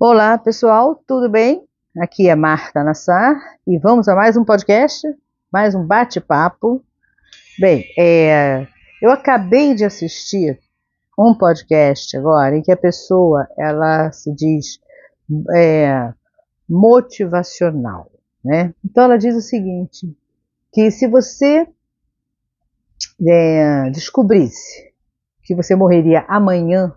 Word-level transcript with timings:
Olá, 0.00 0.38
pessoal, 0.38 1.02
tudo 1.08 1.28
bem? 1.28 1.66
Aqui 2.00 2.28
é 2.28 2.36
Marta 2.36 2.84
Nassar 2.84 3.34
e 3.66 3.76
vamos 3.80 4.06
a 4.06 4.14
mais 4.14 4.36
um 4.36 4.44
podcast, 4.44 5.04
mais 5.52 5.74
um 5.74 5.84
bate-papo. 5.84 6.84
Bem, 7.58 7.84
é, 7.98 8.68
eu 9.02 9.10
acabei 9.10 9.74
de 9.74 9.84
assistir 9.84 10.56
um 11.18 11.34
podcast 11.34 12.16
agora 12.16 12.56
em 12.56 12.62
que 12.62 12.70
a 12.70 12.76
pessoa 12.76 13.48
ela 13.58 14.12
se 14.12 14.32
diz 14.32 14.78
é, 15.56 16.14
motivacional, 16.68 18.08
né? 18.44 18.72
Então 18.84 19.02
ela 19.02 19.18
diz 19.18 19.34
o 19.34 19.42
seguinte, 19.42 20.16
que 20.72 20.92
se 20.92 21.08
você 21.08 21.66
é, 23.26 23.90
descobrisse 23.90 24.92
que 25.42 25.56
você 25.56 25.74
morreria 25.74 26.24
amanhã 26.28 26.94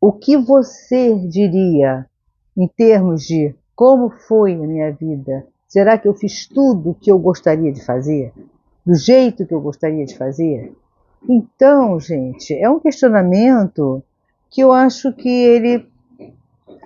o 0.00 0.12
que 0.12 0.36
você 0.38 1.14
diria 1.28 2.06
em 2.56 2.66
termos 2.66 3.22
de 3.22 3.54
como 3.76 4.08
foi 4.08 4.54
a 4.54 4.58
minha 4.58 4.90
vida? 4.92 5.46
Será 5.68 5.98
que 5.98 6.08
eu 6.08 6.14
fiz 6.14 6.46
tudo 6.46 6.90
o 6.90 6.94
que 6.94 7.12
eu 7.12 7.18
gostaria 7.18 7.70
de 7.70 7.84
fazer? 7.84 8.32
Do 8.84 8.94
jeito 8.94 9.46
que 9.46 9.52
eu 9.52 9.60
gostaria 9.60 10.06
de 10.06 10.16
fazer? 10.16 10.74
Então, 11.28 12.00
gente, 12.00 12.54
é 12.54 12.68
um 12.68 12.80
questionamento 12.80 14.02
que 14.48 14.62
eu 14.62 14.72
acho 14.72 15.12
que 15.12 15.28
ele 15.28 15.86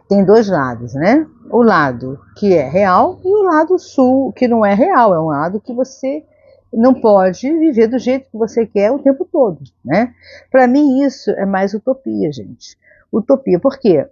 tem 0.09 0.25
dois 0.25 0.49
lados, 0.49 0.93
né? 0.95 1.25
O 1.51 1.63
lado 1.63 2.19
que 2.37 2.53
é 2.53 2.69
real 2.69 3.21
e 3.25 3.29
o 3.29 3.45
lado 3.45 3.79
sul 3.79 4.33
que 4.33 4.49
não 4.49 4.67
é 4.67 4.75
real, 4.75 5.15
é 5.15 5.21
um 5.21 5.27
lado 5.27 5.61
que 5.61 5.73
você 5.73 6.25
não 6.73 6.93
pode 6.93 7.49
viver 7.59 7.87
do 7.87 7.99
jeito 7.99 8.29
que 8.29 8.37
você 8.37 8.67
quer 8.67 8.91
o 8.91 8.99
tempo 8.99 9.25
todo, 9.25 9.61
né? 9.85 10.13
Para 10.51 10.67
mim 10.67 11.05
isso 11.05 11.31
é 11.31 11.47
mais 11.47 11.75
utopia, 11.75 12.33
gente 12.33 12.77
utopia. 13.19 13.59
Por 13.59 13.79
quê? 13.79 14.07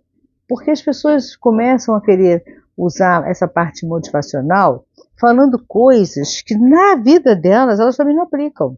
Porque 0.48 0.70
as 0.70 0.83
pessoas 0.83 1.37
começam 1.37 1.95
a 1.95 2.01
querer 2.01 2.42
usar 2.77 3.28
essa 3.28 3.47
parte 3.47 3.86
motivacional 3.86 4.86
falando 5.20 5.62
coisas 5.67 6.41
que 6.42 6.56
na 6.56 6.97
vida 6.97 7.36
delas 7.36 7.78
elas 7.78 7.97
também 7.97 8.14
não 8.14 8.25
aplicam. 8.25 8.77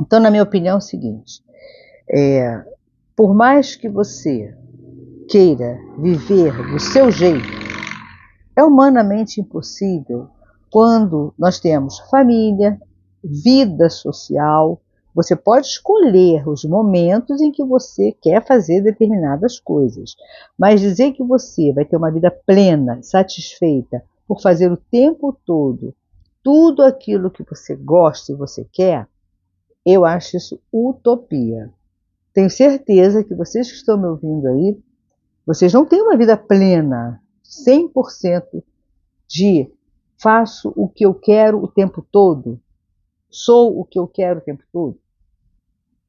Então, 0.00 0.18
na 0.20 0.30
minha 0.30 0.42
opinião, 0.42 0.74
é 0.74 0.78
o 0.78 0.80
seguinte: 0.80 1.42
é, 2.10 2.64
por 3.14 3.34
mais 3.34 3.76
que 3.76 3.88
você 3.88 4.56
queira 5.28 5.78
viver 5.98 6.52
do 6.70 6.78
seu 6.80 7.10
jeito, 7.10 7.46
é 8.56 8.62
humanamente 8.64 9.40
impossível 9.40 10.28
quando 10.70 11.34
nós 11.38 11.60
temos 11.60 11.98
família, 12.10 12.80
vida 13.22 13.88
social, 13.90 14.80
você 15.14 15.36
pode 15.36 15.66
escolher 15.66 16.48
os 16.48 16.64
momentos 16.64 17.40
em 17.40 17.50
que 17.50 17.64
você 17.64 18.12
quer 18.12 18.44
fazer 18.46 18.80
determinadas 18.80 19.60
coisas, 19.60 20.14
mas 20.58 20.80
dizer 20.80 21.12
que 21.12 21.22
você 21.22 21.72
vai 21.72 21.84
ter 21.84 21.96
uma 21.96 22.10
vida 22.10 22.30
plena, 22.30 23.02
satisfeita 23.02 24.02
por 24.26 24.40
fazer 24.40 24.70
o 24.70 24.76
tempo 24.76 25.36
todo 25.44 25.94
tudo 26.42 26.82
aquilo 26.82 27.30
que 27.30 27.44
você 27.44 27.76
gosta 27.76 28.32
e 28.32 28.36
você 28.36 28.66
quer, 28.72 29.08
eu 29.86 30.04
acho 30.04 30.36
isso 30.36 30.60
utopia. 30.72 31.72
Tenho 32.34 32.50
certeza 32.50 33.22
que 33.22 33.34
vocês 33.34 33.70
que 33.70 33.76
estão 33.76 33.96
me 33.96 34.06
ouvindo 34.06 34.48
aí, 34.48 34.78
vocês 35.46 35.72
não 35.72 35.86
têm 35.86 36.02
uma 36.02 36.16
vida 36.16 36.36
plena, 36.36 37.22
100% 37.44 38.62
de 39.28 39.70
faço 40.20 40.72
o 40.76 40.88
que 40.88 41.04
eu 41.04 41.14
quero 41.14 41.62
o 41.62 41.68
tempo 41.68 42.04
todo, 42.10 42.60
sou 43.30 43.78
o 43.78 43.84
que 43.84 43.98
eu 43.98 44.06
quero 44.06 44.38
o 44.38 44.42
tempo 44.42 44.62
todo. 44.72 44.98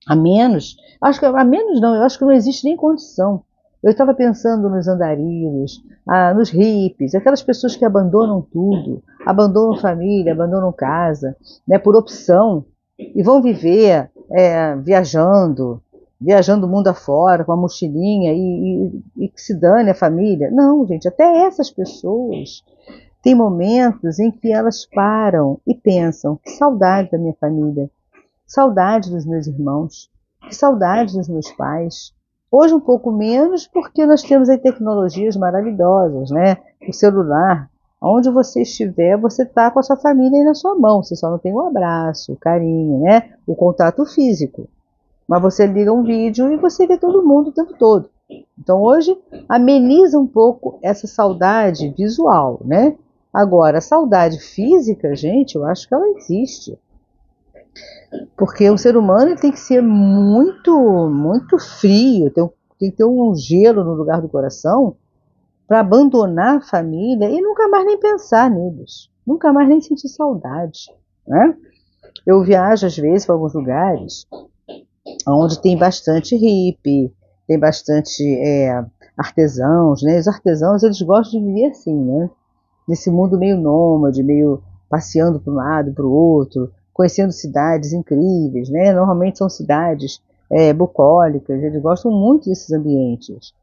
A 0.08 0.16
menos, 0.16 0.76
acho 1.02 1.20
que 1.20 1.26
a 1.26 1.44
menos 1.44 1.80
não, 1.80 1.96
eu 1.96 2.04
acho 2.04 2.18
que 2.18 2.26
não 2.26 2.32
existe 2.32 2.66
nem 2.66 2.76
condição. 2.76 3.44
Eu 3.82 3.92
estava 3.92 4.14
pensando 4.14 4.70
nos 4.70 4.88
andarilhos, 4.88 5.84
ah, 6.08 6.34
nos 6.34 6.50
hippies, 6.50 7.14
aquelas 7.14 7.44
pessoas 7.44 7.76
que 7.76 7.84
abandonam 7.84 8.42
tudo, 8.42 9.04
abandonam 9.26 9.78
família, 9.78 10.31
abandonam 10.31 10.72
casa, 10.72 11.36
né, 11.68 11.78
por 11.78 11.96
opção, 11.96 12.66
e 12.97 13.22
vão 13.22 13.42
viver 13.42 14.09
é, 14.31 14.75
viajando, 14.78 15.81
viajando 16.19 16.66
o 16.66 16.69
mundo 16.69 16.88
afora, 16.88 17.44
com 17.44 17.52
a 17.52 17.58
mochilinha, 17.58 18.31
e, 18.31 18.38
e, 19.18 19.25
e 19.25 19.28
que 19.28 19.42
se 19.42 19.53
dane 19.53 19.90
a 19.90 19.96
família. 19.96 20.50
Não, 20.50 20.86
gente, 20.88 21.08
até 21.08 21.46
essas 21.46 21.69
pessoas 21.69 22.63
têm 23.22 23.36
momentos 23.36 24.19
em 24.19 24.31
que 24.31 24.52
elas 24.52 24.86
param 24.86 25.59
e 25.68 25.75
pensam, 25.75 26.40
que 26.42 26.52
saudade 26.52 27.12
da 27.12 27.18
minha 27.18 27.36
família, 27.40 27.90
Saudade 28.46 29.09
dos 29.09 29.26
meus 29.26 29.48
irmãos, 29.48 30.12
saudade 30.52 31.18
dos 31.18 31.30
meus 31.30 31.50
pais. 31.54 32.14
Hoje 32.52 32.74
um 32.74 32.80
pouco 32.80 33.12
menos 33.12 33.66
porque 33.66 34.06
nós 34.06 34.22
temos 34.22 34.50
aí 34.50 34.58
tecnologias 34.58 35.36
maravilhosas, 35.36 36.30
né? 36.30 36.58
O 36.88 36.94
celular, 36.94 37.70
onde 38.02 38.30
você 38.30 38.62
estiver, 38.62 39.18
você 39.18 39.44
está 39.44 39.72
com 39.72 39.80
a 39.80 39.84
sua 39.84 39.96
família 39.96 40.38
aí 40.38 40.46
na 40.46 40.54
sua 40.54 40.76
mão. 40.76 41.02
Você 41.02 41.16
só 41.16 41.31
não 41.31 41.40
tem 41.40 41.54
o 41.54 41.56
um 41.58 41.68
abraço, 41.68 42.34
o 42.34 42.36
carinho, 42.36 43.00
né? 43.00 43.31
O 43.48 43.56
contato 43.56 44.06
físico. 44.06 44.68
Mas 45.28 45.42
você 45.42 45.66
liga 45.66 45.92
um 45.92 46.04
vídeo 46.04 46.52
e 46.52 46.58
você 46.58 46.86
vê 46.86 46.98
todo 46.98 47.25
mundo 47.25 47.50
o 47.50 47.54
tempo 47.54 47.74
todo. 47.78 48.10
Então 48.60 48.81
hoje 48.81 49.18
ameniza 49.48 50.20
um 50.20 50.28
pouco 50.28 50.78
essa 50.81 51.08
saudade 51.08 51.90
visual, 51.98 52.60
né? 52.64 52.96
Agora, 53.34 53.80
a 53.80 53.81
saudade 53.81 54.40
física, 54.40 55.16
gente, 55.16 55.56
eu 55.56 55.66
acho 55.66 55.88
que 55.88 55.96
ela 55.96 56.08
existe. 56.10 56.78
Porque 58.38 58.69
o 58.69 58.78
ser 58.78 58.95
humano 58.95 59.35
tem 59.35 59.51
que 59.51 59.59
ser 59.59 59.81
muito, 59.81 61.09
muito 61.09 61.57
frio, 61.57 62.29
tem, 62.31 62.50
tem 62.79 62.91
que 62.91 62.97
ter 62.97 63.06
um 63.06 63.34
gelo 63.35 63.84
no 63.84 63.94
lugar 63.94 64.22
do 64.22 64.29
coração 64.29 64.95
para 65.67 65.79
abandonar 65.79 66.57
a 66.57 66.62
família 66.62 67.29
e 67.29 67.41
nunca 67.41 67.67
mais 67.67 67.85
nem 67.85 68.00
pensar 68.00 68.50
neles, 68.50 69.09
nunca 69.25 69.51
mais 69.51 69.67
nem 69.67 69.81
sentir 69.81 70.09
saudade. 70.09 70.91
Né? 71.28 71.56
Eu 72.25 72.44
viajo 72.44 72.85
às 72.85 72.95
vezes 72.95 73.25
para 73.25 73.35
alguns 73.35 73.53
lugares 73.53 74.28
onde 75.28 75.62
tem 75.62 75.78
bastante 75.78 76.35
hippie, 76.35 77.13
tem 77.47 77.59
bastante 77.59 78.23
é, 78.23 78.83
artesãos, 79.17 80.01
né? 80.01 80.19
Os 80.19 80.28
artesãos 80.28 80.83
eles 80.83 81.01
gostam 81.01 81.39
de 81.39 81.45
viver 81.45 81.67
assim, 81.67 81.94
né? 81.94 82.29
Nesse 82.88 83.09
mundo 83.09 83.38
meio 83.38 83.57
nômade, 83.57 84.23
meio 84.23 84.62
passeando 84.89 85.39
para 85.39 85.51
um 85.51 85.56
lado, 85.56 85.94
para 85.94 86.06
o 86.06 86.12
outro, 86.12 86.72
conhecendo 86.94 87.31
cidades 87.31 87.92
incríveis, 87.92 88.70
né? 88.70 88.94
Normalmente 88.94 89.40
são 89.40 89.50
cidades 89.50 90.22
é, 90.50 90.72
bucólicas, 90.72 91.62
eles 91.62 91.81
gostam 91.81 92.12
muito 92.12 92.48
desses 92.48 92.72
ambientes. 92.72 93.54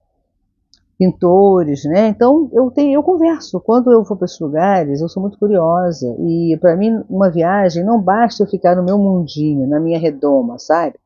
Pintores, 0.99 1.85
né? 1.85 2.09
Então 2.09 2.51
eu 2.53 2.71
tenho, 2.71 2.93
eu 2.93 3.03
converso. 3.03 3.61
Quando 3.61 3.91
eu 3.91 4.03
vou 4.03 4.17
para 4.17 4.27
esses 4.27 4.41
lugares, 4.41 5.01
eu 5.01 5.09
sou 5.09 5.23
muito 5.23 5.39
curiosa 5.39 6.15
e 6.19 6.59
para 6.61 6.77
mim 6.77 7.03
uma 7.09 7.31
viagem 7.31 7.85
não 7.85 7.99
basta 8.01 8.43
eu 8.43 8.47
ficar 8.47 8.77
no 8.77 8.83
meu 8.83 8.99
mundinho, 8.99 9.67
na 9.67 9.81
minha 9.81 9.99
redoma, 9.99 10.59
sabe? 10.59 10.97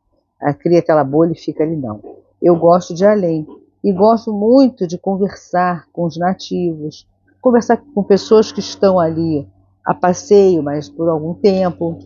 A, 0.41 0.53
cria 0.53 0.81
aquela 0.81 1.05
bolha 1.05 1.33
e 1.33 1.39
fica 1.39 1.63
ali 1.63 1.77
não. 1.77 2.01
Eu 2.43 2.57
gosto 2.57 2.93
de 2.93 3.05
além 3.07 3.47
e 3.85 3.93
gosto 3.93 4.33
muito 4.33 4.87
de 4.87 4.99
conversar 4.99 5.87
com 5.93 6.05
os 6.05 6.17
nativos, 6.17 7.07
conversar 7.41 7.77
com 7.95 8.03
pessoas 8.03 8.51
que 8.51 8.61
estão 8.61 8.99
ali 8.99 9.47
a 9.85 9.95
passeio, 9.95 10.63
mas 10.63 10.89
por 10.89 11.09
algum 11.09 11.35
tempo, 11.35 11.99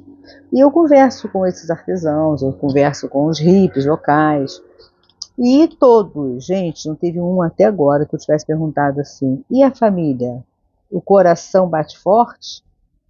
e 0.53 0.61
eu 0.61 0.71
converso 0.71 1.28
com 1.28 1.47
esses 1.47 1.71
artesãos, 1.71 2.43
eu 2.43 2.53
converso 2.53 3.09
com 3.09 3.27
os 3.27 3.39
hippies 3.39 3.87
locais. 3.87 4.62
E 5.39 5.69
todos, 5.69 6.44
gente, 6.44 6.89
não 6.89 6.97
teve 6.97 7.21
um 7.21 7.41
até 7.43 7.65
agora 7.65 8.05
que 8.05 8.15
eu 8.15 8.19
tivesse 8.19 8.44
perguntado 8.44 9.00
assim: 9.00 9.44
e 9.50 9.62
a 9.62 9.75
família? 9.75 10.43
O 10.91 11.00
coração 11.00 11.69
bate 11.69 11.99
forte 11.99 12.65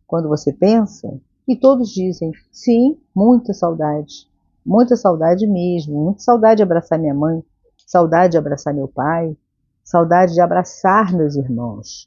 quando 0.07 0.29
você 0.29 0.53
pensa? 0.53 1.19
E 1.47 1.57
todos 1.57 1.91
dizem: 1.91 2.33
sim, 2.51 2.99
muita 3.15 3.55
saudade. 3.55 4.29
Muita 4.65 4.97
saudade 4.97 5.47
mesmo. 5.47 6.05
Muita 6.05 6.21
saudade 6.21 6.57
de 6.57 6.63
abraçar 6.63 6.99
minha 6.99 7.15
mãe, 7.15 7.43
saudade 7.87 8.33
de 8.33 8.39
abraçar 8.39 8.75
meu 8.75 8.89
pai, 8.89 9.35
saudade 9.83 10.35
de 10.35 10.41
abraçar 10.41 11.15
meus 11.15 11.37
irmãos. 11.37 12.07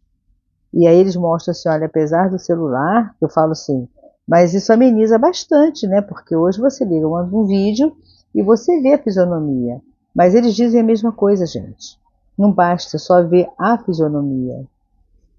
E 0.72 0.86
aí 0.86 0.98
eles 0.98 1.16
mostram 1.16 1.52
assim: 1.52 1.68
olha, 1.68 1.88
apesar 1.88 2.30
do 2.30 2.38
celular, 2.38 3.16
eu 3.20 3.28
falo 3.28 3.54
assim, 3.54 3.88
mas 4.32 4.54
isso 4.54 4.72
ameniza 4.72 5.20
bastante, 5.20 5.86
né? 5.86 6.00
Porque 6.00 6.34
hoje 6.34 6.58
você 6.58 6.86
liga 6.86 7.06
um 7.06 7.46
vídeo 7.46 7.94
e 8.34 8.42
você 8.42 8.80
vê 8.80 8.94
a 8.94 8.98
fisionomia. 8.98 9.82
Mas 10.16 10.34
eles 10.34 10.56
dizem 10.56 10.80
a 10.80 10.84
mesma 10.86 11.12
coisa, 11.12 11.46
gente. 11.46 12.00
Não 12.38 12.50
basta 12.50 12.98
só 12.98 13.22
ver 13.22 13.50
a 13.60 13.78
fisionomia. 13.78 14.66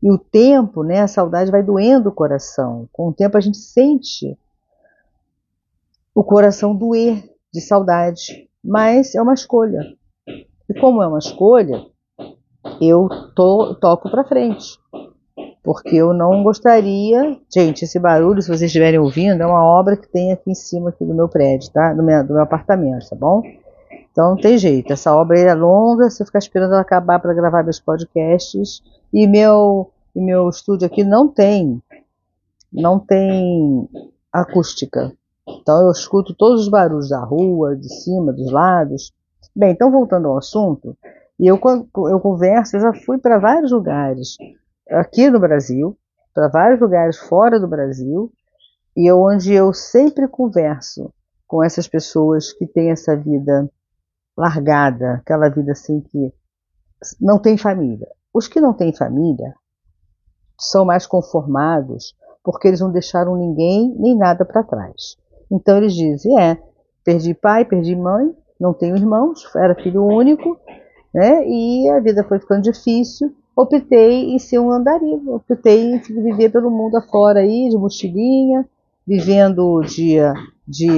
E 0.02 0.12
o 0.12 0.18
tempo, 0.18 0.82
né? 0.82 1.00
A 1.00 1.08
saudade 1.08 1.50
vai 1.50 1.62
doendo 1.62 2.10
o 2.10 2.12
coração. 2.12 2.86
Com 2.92 3.08
o 3.08 3.14
tempo 3.14 3.38
a 3.38 3.40
gente 3.40 3.56
sente 3.56 4.36
o 6.14 6.22
coração 6.22 6.76
doer 6.76 7.24
de 7.50 7.62
saudade. 7.62 8.46
Mas 8.62 9.14
é 9.14 9.22
uma 9.22 9.32
escolha. 9.32 9.96
E 10.68 10.78
como 10.78 11.02
é 11.02 11.06
uma 11.06 11.18
escolha, 11.18 11.82
eu 12.78 13.08
to 13.34 13.74
toco 13.76 14.10
para 14.10 14.22
frente 14.22 14.78
porque 15.62 15.96
eu 15.96 16.12
não 16.12 16.42
gostaria. 16.42 17.38
Gente, 17.52 17.84
esse 17.84 17.98
barulho, 17.98 18.42
se 18.42 18.48
vocês 18.48 18.62
estiverem 18.62 18.98
ouvindo, 18.98 19.42
é 19.42 19.46
uma 19.46 19.64
obra 19.64 19.96
que 19.96 20.08
tem 20.08 20.32
aqui 20.32 20.50
em 20.50 20.54
cima 20.54 20.90
aqui 20.90 21.04
do 21.04 21.14
meu 21.14 21.28
prédio, 21.28 21.70
tá? 21.70 21.94
Do 21.94 22.02
meu, 22.02 22.26
do 22.26 22.34
meu 22.34 22.42
apartamento, 22.42 23.08
tá 23.08 23.16
bom? 23.16 23.42
Então 24.10 24.30
não 24.30 24.36
tem 24.36 24.58
jeito, 24.58 24.92
essa 24.92 25.14
obra 25.14 25.38
é 25.38 25.54
longa, 25.54 26.10
você 26.10 26.24
ficar 26.24 26.38
esperando 26.38 26.72
ela 26.72 26.82
acabar 26.82 27.18
para 27.18 27.32
gravar 27.32 27.62
meus 27.62 27.80
podcasts. 27.80 28.82
E 29.12 29.26
meu, 29.26 29.90
e 30.14 30.20
meu 30.20 30.48
estúdio 30.48 30.86
aqui 30.86 31.04
não 31.04 31.28
tem, 31.28 31.80
não 32.72 32.98
tem 32.98 33.88
acústica. 34.32 35.12
Então 35.48 35.82
eu 35.82 35.90
escuto 35.90 36.34
todos 36.34 36.62
os 36.62 36.68
barulhos 36.68 37.08
da 37.08 37.20
rua, 37.20 37.76
de 37.76 37.88
cima, 37.88 38.32
dos 38.32 38.50
lados. 38.50 39.12
Bem, 39.54 39.70
então 39.70 39.90
voltando 39.90 40.28
ao 40.28 40.38
assunto, 40.38 40.96
eu, 41.38 41.58
eu 42.10 42.20
converso, 42.20 42.76
eu 42.76 42.80
já 42.80 42.92
fui 42.92 43.18
para 43.18 43.38
vários 43.38 43.70
lugares 43.70 44.36
aqui 44.92 45.30
no 45.30 45.40
Brasil, 45.40 45.96
para 46.34 46.48
vários 46.48 46.80
lugares 46.80 47.18
fora 47.18 47.58
do 47.58 47.68
Brasil, 47.68 48.32
e 48.96 49.10
eu, 49.10 49.20
onde 49.20 49.52
eu 49.52 49.72
sempre 49.72 50.28
converso 50.28 51.12
com 51.46 51.62
essas 51.62 51.88
pessoas 51.88 52.52
que 52.52 52.66
têm 52.66 52.90
essa 52.90 53.16
vida 53.16 53.68
largada, 54.36 55.14
aquela 55.14 55.48
vida 55.48 55.72
assim 55.72 56.00
que 56.00 56.32
não 57.20 57.38
tem 57.38 57.56
família. 57.56 58.08
Os 58.32 58.48
que 58.48 58.60
não 58.60 58.72
têm 58.72 58.94
família 58.94 59.54
são 60.58 60.84
mais 60.84 61.06
conformados 61.06 62.14
porque 62.42 62.68
eles 62.68 62.80
não 62.80 62.90
deixaram 62.90 63.36
ninguém 63.36 63.94
nem 63.98 64.16
nada 64.16 64.44
para 64.44 64.62
trás. 64.62 65.16
Então 65.50 65.76
eles 65.76 65.94
dizem: 65.94 66.40
é, 66.40 66.58
perdi 67.04 67.34
pai, 67.34 67.64
perdi 67.64 67.94
mãe, 67.94 68.34
não 68.58 68.72
tenho 68.72 68.96
irmãos, 68.96 69.44
era 69.54 69.74
filho 69.74 70.04
único, 70.04 70.58
né? 71.14 71.46
E 71.46 71.88
a 71.90 72.00
vida 72.00 72.24
foi 72.24 72.38
ficando 72.38 72.62
difícil. 72.62 73.34
Optei 73.54 74.34
em 74.34 74.38
ser 74.38 74.58
um 74.58 74.70
andarilho, 74.70 75.34
optei 75.34 75.92
em 75.94 75.98
viver 75.98 76.50
pelo 76.50 76.70
mundo 76.70 76.96
afora 76.96 77.40
aí, 77.40 77.68
de 77.68 77.76
mochilinha, 77.76 78.66
vivendo 79.06 79.82
de, 79.82 80.16
de 80.66 80.88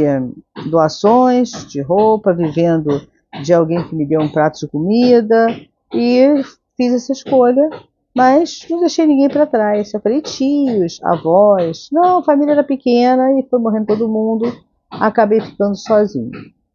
doações, 0.71 1.67
de 1.67 1.83
roupa, 1.83 2.33
vivendo 2.33 3.01
de 3.43 3.53
alguém 3.53 3.83
que 3.89 3.95
me 3.97 4.07
deu 4.07 4.21
um 4.21 4.29
prato 4.29 4.61
de 4.61 4.69
comida 4.69 5.49
e 5.93 6.43
fiz 6.77 6.93
essa 6.93 7.13
escolha, 7.13 7.69
mas 8.15 8.65
não 8.71 8.81
deixei 8.81 9.05
ninguém 9.05 9.29
para 9.29 9.47
trás. 9.47 9.93
Eu 9.93 10.01
falei 10.01 10.21
tios, 10.21 11.01
avós, 11.03 11.89
não, 11.91 12.19
a 12.19 12.23
família 12.23 12.53
era 12.53 12.65
pequena 12.65 13.33
e 13.33 13.47
foi 13.51 13.59
morrendo 13.59 13.87
todo 13.87 14.09
mundo. 14.09 14.45
Acabei 14.89 15.41
ficando 15.41 15.75
sozinho, 15.77 16.31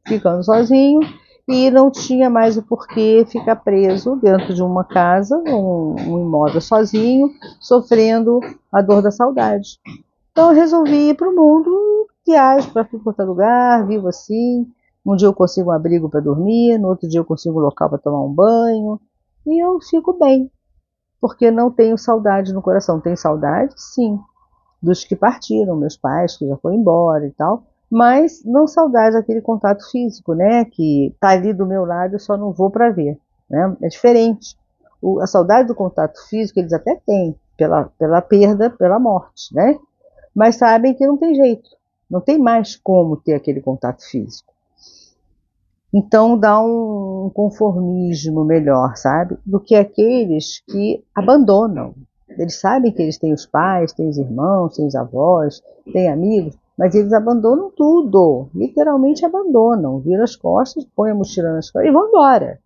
ficando 0.05 0.43
sozinho 0.43 0.99
e 1.49 1.71
não 1.71 1.89
tinha 1.89 2.29
mais 2.29 2.57
o 2.57 2.61
porquê 2.61 3.25
ficar 3.27 3.55
preso 3.55 4.15
dentro 4.17 4.53
de 4.53 4.61
uma 4.61 4.83
casa, 4.83 5.35
um, 5.47 5.95
um 5.97 6.19
imóvel 6.19 6.61
sozinho, 6.61 7.31
sofrendo 7.59 8.39
a 8.71 8.83
dor 8.83 9.01
da 9.01 9.09
saudade. 9.09 9.79
Então 10.31 10.49
eu 10.49 10.55
resolvi 10.55 11.09
ir 11.09 11.15
para 11.15 11.27
o 11.27 11.35
mundo, 11.35 12.07
viajo 12.25 12.71
para 12.71 12.87
é 12.87 13.23
lugar, 13.23 13.87
vivo 13.87 14.07
assim. 14.07 14.67
Um 15.03 15.15
dia 15.15 15.27
eu 15.27 15.33
consigo 15.33 15.71
um 15.71 15.73
abrigo 15.73 16.07
para 16.07 16.19
dormir, 16.19 16.77
no 16.77 16.89
outro 16.89 17.09
dia 17.09 17.19
eu 17.19 17.25
consigo 17.25 17.59
um 17.59 17.63
local 17.63 17.89
para 17.89 17.97
tomar 17.97 18.23
um 18.23 18.31
banho, 18.31 18.99
e 19.47 19.63
eu 19.63 19.79
fico 19.81 20.13
bem, 20.13 20.51
porque 21.19 21.49
não 21.49 21.71
tenho 21.71 21.97
saudade 21.97 22.53
no 22.53 22.61
coração. 22.61 22.99
Tenho 22.99 23.17
saudade, 23.17 23.73
sim, 23.75 24.19
dos 24.79 25.03
que 25.03 25.15
partiram, 25.15 25.75
meus 25.75 25.97
pais 25.97 26.37
que 26.37 26.47
já 26.47 26.55
foram 26.57 26.75
embora 26.75 27.25
e 27.25 27.31
tal, 27.31 27.63
mas 27.89 28.44
não 28.45 28.68
saudade 28.68 29.15
daquele 29.15 29.41
contato 29.41 29.89
físico, 29.89 30.33
né? 30.33 30.65
Que 30.65 31.15
tá 31.19 31.30
ali 31.30 31.53
do 31.53 31.65
meu 31.65 31.86
lado, 31.86 32.15
eu 32.15 32.19
só 32.19 32.38
não 32.38 32.51
vou 32.51 32.69
para 32.69 32.91
ver, 32.91 33.18
né? 33.50 33.75
É 33.81 33.88
diferente. 33.88 34.56
O, 35.01 35.19
a 35.19 35.27
saudade 35.27 35.68
do 35.68 35.75
contato 35.75 36.19
físico 36.27 36.59
eles 36.59 36.74
até 36.74 36.95
têm 37.06 37.36
pela, 37.57 37.86
pela 37.97 38.21
perda, 38.21 38.69
pela 38.69 39.00
morte, 39.00 39.53
né? 39.53 39.77
Mas 40.36 40.57
sabem 40.57 40.94
que 40.94 41.07
não 41.07 41.18
tem 41.18 41.33
jeito, 41.33 41.69
não 42.09 42.21
tem 42.21 42.38
mais 42.38 42.75
como 42.75 43.18
ter 43.18 43.33
aquele 43.33 43.62
contato 43.62 44.03
físico. 44.07 44.53
Então 45.92 46.38
dá 46.38 46.62
um 46.62 47.31
conformismo 47.33 48.45
melhor, 48.45 48.95
sabe? 48.95 49.38
Do 49.44 49.59
que 49.59 49.75
aqueles 49.75 50.62
que 50.68 51.03
abandonam. 51.15 51.95
Eles 52.30 52.59
sabem 52.59 52.92
que 52.92 53.01
eles 53.01 53.18
têm 53.18 53.33
os 53.33 53.47
pais, 53.47 53.92
têm 53.92 54.07
os 54.07 54.18
irmãos, 54.18 54.75
têm 54.75 54.85
os 54.85 54.95
avós, 54.95 55.63
têm 55.92 56.07
amigos, 56.07 56.56
mas 56.79 56.95
eles 56.95 57.11
abandonam 57.11 57.69
tudo, 57.75 58.47
literalmente 58.55 59.25
abandonam, 59.25 59.99
viram 59.99 60.23
as 60.23 60.37
costas, 60.37 60.87
põem 60.95 61.11
a 61.11 61.15
mochila 61.15 61.51
nas 61.51 61.69
costas 61.69 61.89
e 61.89 61.93
vão 61.93 62.07
embora. 62.07 62.57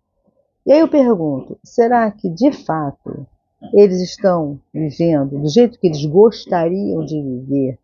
E 0.64 0.72
aí 0.72 0.78
eu 0.78 0.86
pergunto, 0.86 1.58
será 1.64 2.08
que 2.12 2.28
de 2.28 2.52
fato 2.52 3.26
eles 3.72 4.00
estão 4.00 4.60
vivendo 4.72 5.40
do 5.40 5.48
jeito 5.48 5.80
que 5.80 5.88
eles 5.88 6.06
gostariam 6.06 7.04
de 7.04 7.20
viver, 7.20 7.76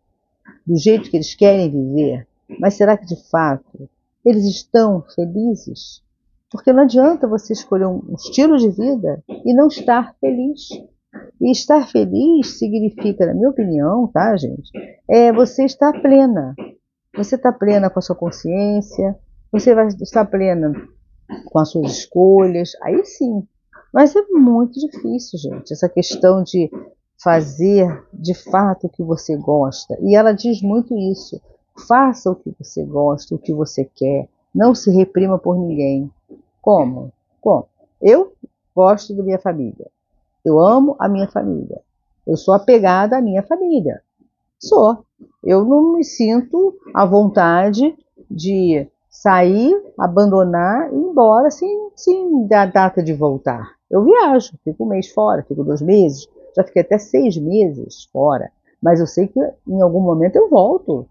do 0.65 0.77
jeito 0.77 1.09
que 1.09 1.17
eles 1.17 1.35
querem 1.35 1.69
viver? 1.69 2.25
Mas 2.57 2.75
será 2.75 2.95
que 2.95 3.05
de 3.05 3.29
fato 3.29 3.89
eles 4.25 4.45
estão 4.45 5.03
felizes? 5.13 6.01
Porque 6.49 6.71
não 6.71 6.83
adianta 6.83 7.27
você 7.27 7.51
escolher 7.51 7.87
um 7.87 8.01
estilo 8.15 8.57
de 8.57 8.69
vida 8.69 9.21
e 9.27 9.53
não 9.53 9.67
estar 9.67 10.15
feliz. 10.21 10.69
E 11.41 11.51
estar 11.51 11.87
feliz 11.87 12.59
significa, 12.59 13.25
na 13.25 13.33
minha 13.33 13.49
opinião, 13.49 14.07
tá, 14.07 14.37
gente? 14.37 14.69
É 15.09 15.33
você 15.33 15.65
estar 15.65 15.91
plena. 15.99 16.53
Você 17.17 17.35
está 17.35 17.51
plena 17.51 17.89
com 17.89 17.97
a 17.97 18.01
sua 18.01 18.15
consciência, 18.15 19.17
você 19.51 19.73
vai 19.73 19.87
estar 19.87 20.23
plena 20.25 20.71
com 21.45 21.59
as 21.59 21.71
suas 21.71 21.91
escolhas, 21.93 22.73
aí 22.83 23.03
sim. 23.03 23.45
Mas 23.91 24.15
é 24.15 24.21
muito 24.29 24.79
difícil, 24.79 25.39
gente, 25.39 25.73
essa 25.73 25.89
questão 25.89 26.43
de 26.43 26.69
fazer 27.21 28.03
de 28.13 28.33
fato 28.33 28.85
o 28.85 28.89
que 28.89 29.03
você 29.03 29.35
gosta. 29.35 29.97
E 30.01 30.15
ela 30.15 30.33
diz 30.33 30.61
muito 30.61 30.95
isso. 30.95 31.41
Faça 31.87 32.29
o 32.29 32.35
que 32.35 32.53
você 32.59 32.83
gosta, 32.83 33.33
o 33.33 33.39
que 33.39 33.53
você 33.53 33.83
quer. 33.83 34.29
Não 34.53 34.75
se 34.75 34.91
reprima 34.91 35.39
por 35.39 35.57
ninguém. 35.57 36.09
Como? 36.61 37.11
Como? 37.41 37.67
Eu 37.99 38.33
gosto 38.75 39.15
da 39.15 39.23
minha 39.23 39.39
família. 39.39 39.89
Eu 40.43 40.59
amo 40.59 40.95
a 40.99 41.07
minha 41.07 41.27
família. 41.27 41.81
Eu 42.25 42.35
sou 42.35 42.53
apegada 42.53 43.17
à 43.17 43.21
minha 43.21 43.43
família. 43.43 44.01
Sou. 44.59 45.05
Eu 45.43 45.65
não 45.65 45.93
me 45.93 46.03
sinto 46.03 46.75
à 46.93 47.05
vontade 47.05 47.95
de 48.29 48.87
sair, 49.09 49.75
abandonar 49.97 50.91
e 50.91 50.95
ir 50.95 50.99
embora 50.99 51.51
sem, 51.51 51.89
sem 51.95 52.47
dar 52.47 52.71
data 52.71 53.03
de 53.03 53.13
voltar. 53.13 53.75
Eu 53.89 54.03
viajo, 54.03 54.53
fico 54.63 54.83
um 54.83 54.87
mês 54.87 55.09
fora, 55.11 55.43
fico 55.43 55.63
dois 55.63 55.81
meses, 55.81 56.27
já 56.55 56.63
fiquei 56.63 56.81
até 56.81 56.97
seis 56.97 57.37
meses 57.37 58.05
fora. 58.11 58.51
Mas 58.81 58.99
eu 58.99 59.05
sei 59.05 59.27
que 59.27 59.39
em 59.67 59.81
algum 59.81 59.99
momento 59.99 60.35
eu 60.37 60.49
volto. 60.49 61.07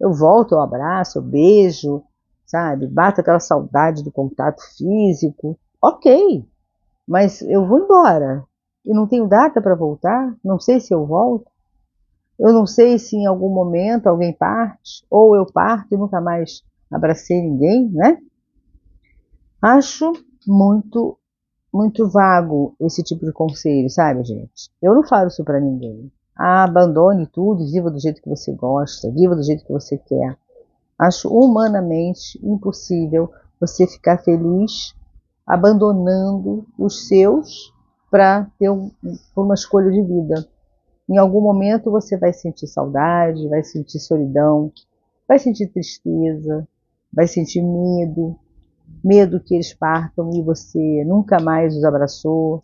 Eu 0.00 0.12
volto, 0.12 0.54
eu 0.54 0.60
abraço, 0.60 1.18
eu 1.18 1.22
beijo, 1.22 2.02
sabe? 2.44 2.86
Bato 2.86 3.20
aquela 3.20 3.38
saudade 3.38 4.02
do 4.02 4.10
contato 4.10 4.62
físico. 4.76 5.56
Ok, 5.80 6.44
mas 7.06 7.42
eu 7.42 7.66
vou 7.66 7.78
embora 7.78 8.44
e 8.84 8.92
não 8.92 9.06
tenho 9.06 9.26
data 9.26 9.60
para 9.62 9.74
voltar, 9.74 10.34
não 10.44 10.58
sei 10.60 10.78
se 10.80 10.92
eu 10.92 11.06
volto, 11.06 11.50
eu 12.38 12.52
não 12.52 12.66
sei 12.66 12.98
se 12.98 13.16
em 13.16 13.26
algum 13.26 13.48
momento 13.48 14.06
alguém 14.06 14.32
parte, 14.32 15.04
ou 15.10 15.36
eu 15.36 15.46
parto 15.46 15.94
e 15.94 15.96
nunca 15.96 16.20
mais 16.20 16.62
abracei 16.90 17.40
ninguém, 17.40 17.88
né? 17.90 18.18
Acho 19.62 20.12
muito, 20.46 21.18
muito 21.72 22.08
vago 22.08 22.74
esse 22.80 23.02
tipo 23.02 23.24
de 23.24 23.32
conselho, 23.32 23.88
sabe, 23.88 24.24
gente? 24.24 24.70
Eu 24.82 24.94
não 24.94 25.02
falo 25.04 25.28
isso 25.28 25.44
para 25.44 25.60
ninguém. 25.60 26.12
Ah, 26.36 26.64
abandone 26.64 27.26
tudo, 27.26 27.70
viva 27.70 27.90
do 27.90 28.00
jeito 28.00 28.20
que 28.20 28.28
você 28.28 28.52
gosta, 28.52 29.10
viva 29.10 29.36
do 29.36 29.42
jeito 29.42 29.64
que 29.64 29.72
você 29.72 29.96
quer. 29.96 30.36
Acho 30.98 31.28
humanamente 31.28 32.38
impossível 32.42 33.30
você 33.60 33.86
ficar 33.86 34.18
feliz 34.18 34.94
abandonando 35.46 36.66
os 36.78 37.06
seus 37.06 37.73
para 38.14 38.46
ter 38.60 38.70
um, 38.70 38.92
uma 39.34 39.54
escolha 39.54 39.90
de 39.90 40.00
vida. 40.00 40.46
Em 41.10 41.18
algum 41.18 41.40
momento 41.40 41.90
você 41.90 42.16
vai 42.16 42.32
sentir 42.32 42.68
saudade, 42.68 43.48
vai 43.48 43.64
sentir 43.64 43.98
solidão, 43.98 44.70
vai 45.26 45.36
sentir 45.40 45.66
tristeza, 45.66 46.64
vai 47.12 47.26
sentir 47.26 47.60
medo, 47.60 48.38
medo 49.02 49.40
que 49.40 49.52
eles 49.52 49.74
partam 49.74 50.30
e 50.32 50.40
você 50.42 51.02
nunca 51.04 51.40
mais 51.40 51.76
os 51.76 51.82
abraçou. 51.82 52.62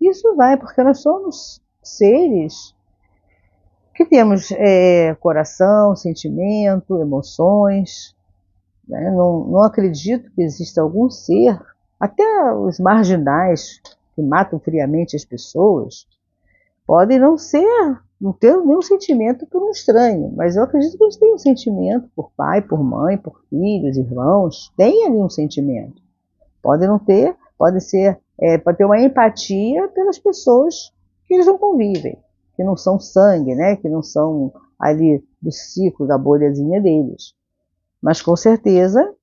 Isso 0.00 0.36
vai 0.36 0.56
porque 0.56 0.80
nós 0.84 1.00
somos 1.00 1.60
seres 1.82 2.72
que 3.96 4.06
temos 4.06 4.52
é, 4.52 5.12
coração, 5.16 5.96
sentimento, 5.96 7.00
emoções. 7.00 8.14
Né? 8.86 9.10
Não, 9.10 9.44
não 9.44 9.62
acredito 9.62 10.30
que 10.30 10.42
exista 10.42 10.82
algum 10.82 11.10
ser, 11.10 11.60
até 11.98 12.22
os 12.54 12.78
marginais, 12.78 13.80
que 14.14 14.22
matam 14.22 14.58
friamente 14.58 15.16
as 15.16 15.24
pessoas, 15.24 16.06
podem 16.86 17.18
não 17.18 17.36
ser, 17.36 17.98
não 18.20 18.32
ter 18.32 18.56
nenhum 18.56 18.82
sentimento 18.82 19.46
por 19.46 19.62
um 19.62 19.70
estranho, 19.70 20.32
mas 20.36 20.56
eu 20.56 20.62
acredito 20.62 20.96
que 20.96 21.04
eles 21.04 21.16
têm 21.16 21.34
um 21.34 21.38
sentimento 21.38 22.08
por 22.14 22.30
pai, 22.36 22.62
por 22.62 22.82
mãe, 22.82 23.16
por 23.16 23.40
filhos, 23.48 23.96
irmãos, 23.96 24.72
tem 24.76 25.06
ali 25.06 25.16
um 25.16 25.30
sentimento. 25.30 26.02
Podem 26.62 26.88
não 26.88 26.98
ter, 26.98 27.36
pode 27.58 27.80
ser, 27.80 28.18
é, 28.40 28.58
pode 28.58 28.78
ter 28.78 28.84
uma 28.84 29.00
empatia 29.00 29.88
pelas 29.88 30.18
pessoas 30.18 30.92
que 31.26 31.34
eles 31.34 31.46
não 31.46 31.58
convivem, 31.58 32.18
que 32.56 32.64
não 32.64 32.76
são 32.76 32.98
sangue, 33.00 33.54
né, 33.54 33.76
que 33.76 33.88
não 33.88 34.02
são 34.02 34.52
ali 34.78 35.24
do 35.40 35.50
ciclo 35.50 36.06
da 36.06 36.18
bolhazinha 36.18 36.80
deles. 36.80 37.34
Mas 38.00 38.20
com 38.20 38.36
certeza 38.36 39.14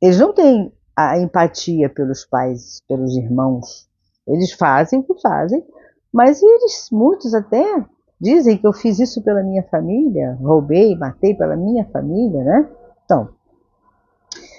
eles 0.00 0.18
não 0.18 0.32
têm 0.32 0.72
a 0.96 1.18
empatia 1.18 1.88
pelos 1.88 2.24
pais, 2.24 2.80
pelos 2.88 3.16
irmãos. 3.16 3.88
Eles 4.26 4.52
fazem 4.52 5.00
o 5.00 5.02
que 5.02 5.20
fazem, 5.20 5.64
mas 6.12 6.42
eles, 6.42 6.88
muitos 6.90 7.34
até, 7.34 7.84
dizem 8.20 8.56
que 8.56 8.66
eu 8.66 8.72
fiz 8.72 8.98
isso 8.98 9.22
pela 9.22 9.42
minha 9.42 9.62
família, 9.64 10.38
roubei, 10.40 10.94
matei 10.96 11.34
pela 11.34 11.56
minha 11.56 11.84
família, 11.86 12.44
né? 12.44 12.70
Então, 13.04 13.30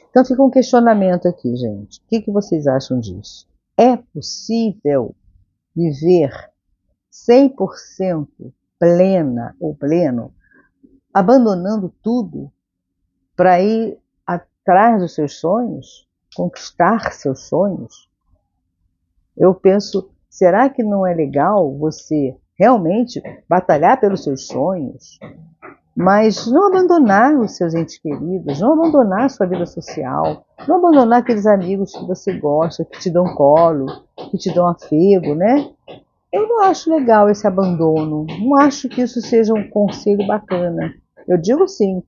então 0.09 0.25
fica 0.25 0.43
um 0.43 0.49
questionamento 0.49 1.27
aqui, 1.27 1.55
gente. 1.55 1.99
O 1.99 2.03
que, 2.07 2.21
que 2.21 2.31
vocês 2.31 2.67
acham 2.67 2.99
disso? 2.99 3.47
É 3.77 3.97
possível 3.97 5.15
viver 5.75 6.31
100% 7.11 8.27
plena 8.77 9.55
ou 9.59 9.75
pleno, 9.75 10.33
abandonando 11.13 11.93
tudo 12.01 12.51
para 13.35 13.61
ir 13.61 13.97
atrás 14.25 15.01
dos 15.01 15.15
seus 15.15 15.39
sonhos, 15.39 16.07
conquistar 16.35 17.11
seus 17.13 17.47
sonhos? 17.47 18.09
Eu 19.37 19.53
penso, 19.53 20.09
será 20.29 20.69
que 20.69 20.83
não 20.83 21.05
é 21.05 21.13
legal 21.13 21.75
você 21.77 22.35
realmente 22.57 23.21
batalhar 23.49 23.99
pelos 23.99 24.23
seus 24.23 24.47
sonhos, 24.47 25.19
mas 25.95 26.47
não 26.47 26.67
abandonar 26.67 27.35
os 27.39 27.55
seus 27.55 27.73
entes 27.73 27.99
queridos, 27.99 28.59
não 28.59 28.73
abandonar 28.73 29.25
a 29.25 29.29
sua 29.29 29.45
vida 29.45 29.65
social, 29.65 30.45
não 30.67 30.77
abandonar 30.77 31.19
aqueles 31.19 31.45
amigos 31.45 31.95
que 31.95 32.05
você 32.05 32.37
gosta, 32.39 32.85
que 32.85 32.99
te 32.99 33.09
dão 33.09 33.35
colo, 33.35 33.85
que 34.31 34.37
te 34.37 34.53
dão 34.53 34.67
afego, 34.67 35.35
né? 35.35 35.69
Eu 36.31 36.47
não 36.47 36.61
acho 36.61 36.89
legal 36.89 37.29
esse 37.29 37.45
abandono, 37.45 38.25
não 38.39 38.55
acho 38.55 38.89
que 38.89 39.01
isso 39.01 39.21
seja 39.21 39.53
um 39.53 39.69
conselho 39.69 40.25
bacana. 40.25 40.93
Eu 41.27 41.37
digo 41.37 41.67
sim, 41.67 42.01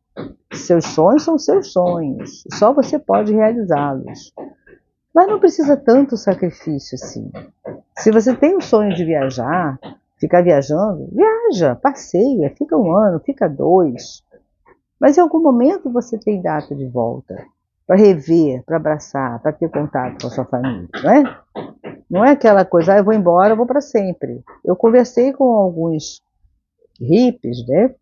seus 0.52 0.86
sonhos 0.86 1.24
são 1.24 1.38
seus 1.38 1.72
sonhos, 1.72 2.44
só 2.54 2.74
você 2.74 2.98
pode 2.98 3.34
realizá-los. 3.34 4.34
Mas 5.16 5.30
não 5.30 5.40
precisa 5.40 5.78
tanto 5.78 6.18
sacrifício 6.18 6.96
assim. 6.96 7.32
Se 7.98 8.12
você 8.12 8.36
tem 8.36 8.58
o 8.58 8.62
sonho 8.62 8.94
de 8.94 9.06
viajar, 9.06 9.80
ficar 10.18 10.44
viajando, 10.44 11.08
viaja, 11.10 11.74
passeia, 11.74 12.54
fica 12.58 12.76
um 12.76 12.94
ano, 12.94 13.22
fica 13.22 13.48
dois. 13.48 14.22
Mas 15.00 15.18
em 15.18 15.22
algum 15.22 15.42
momento 15.42 15.90
você 15.90 16.18
tem 16.18 16.42
data 16.42 16.76
de 16.76 16.86
volta 16.86 17.46
para 17.88 17.96
rever, 17.96 18.62
para 18.66 18.76
abraçar, 18.76 19.42
para 19.42 19.54
ter 19.54 19.70
contato 19.70 20.20
com 20.20 20.28
a 20.28 20.32
sua 20.32 20.44
família, 20.44 20.90
não 21.02 21.12
é? 21.12 21.40
Não 22.10 22.26
é 22.26 22.32
aquela 22.32 22.66
coisa, 22.66 22.94
ah, 22.94 22.98
eu 22.98 23.04
vou 23.06 23.14
embora, 23.14 23.54
eu 23.54 23.58
vou 23.58 23.66
para 23.66 23.80
sempre. 23.80 24.44
Eu 24.66 24.76
conversei 24.76 25.32
com 25.32 25.46
alguns 25.46 26.22
hippies, 27.00 27.66
né? 27.66 27.96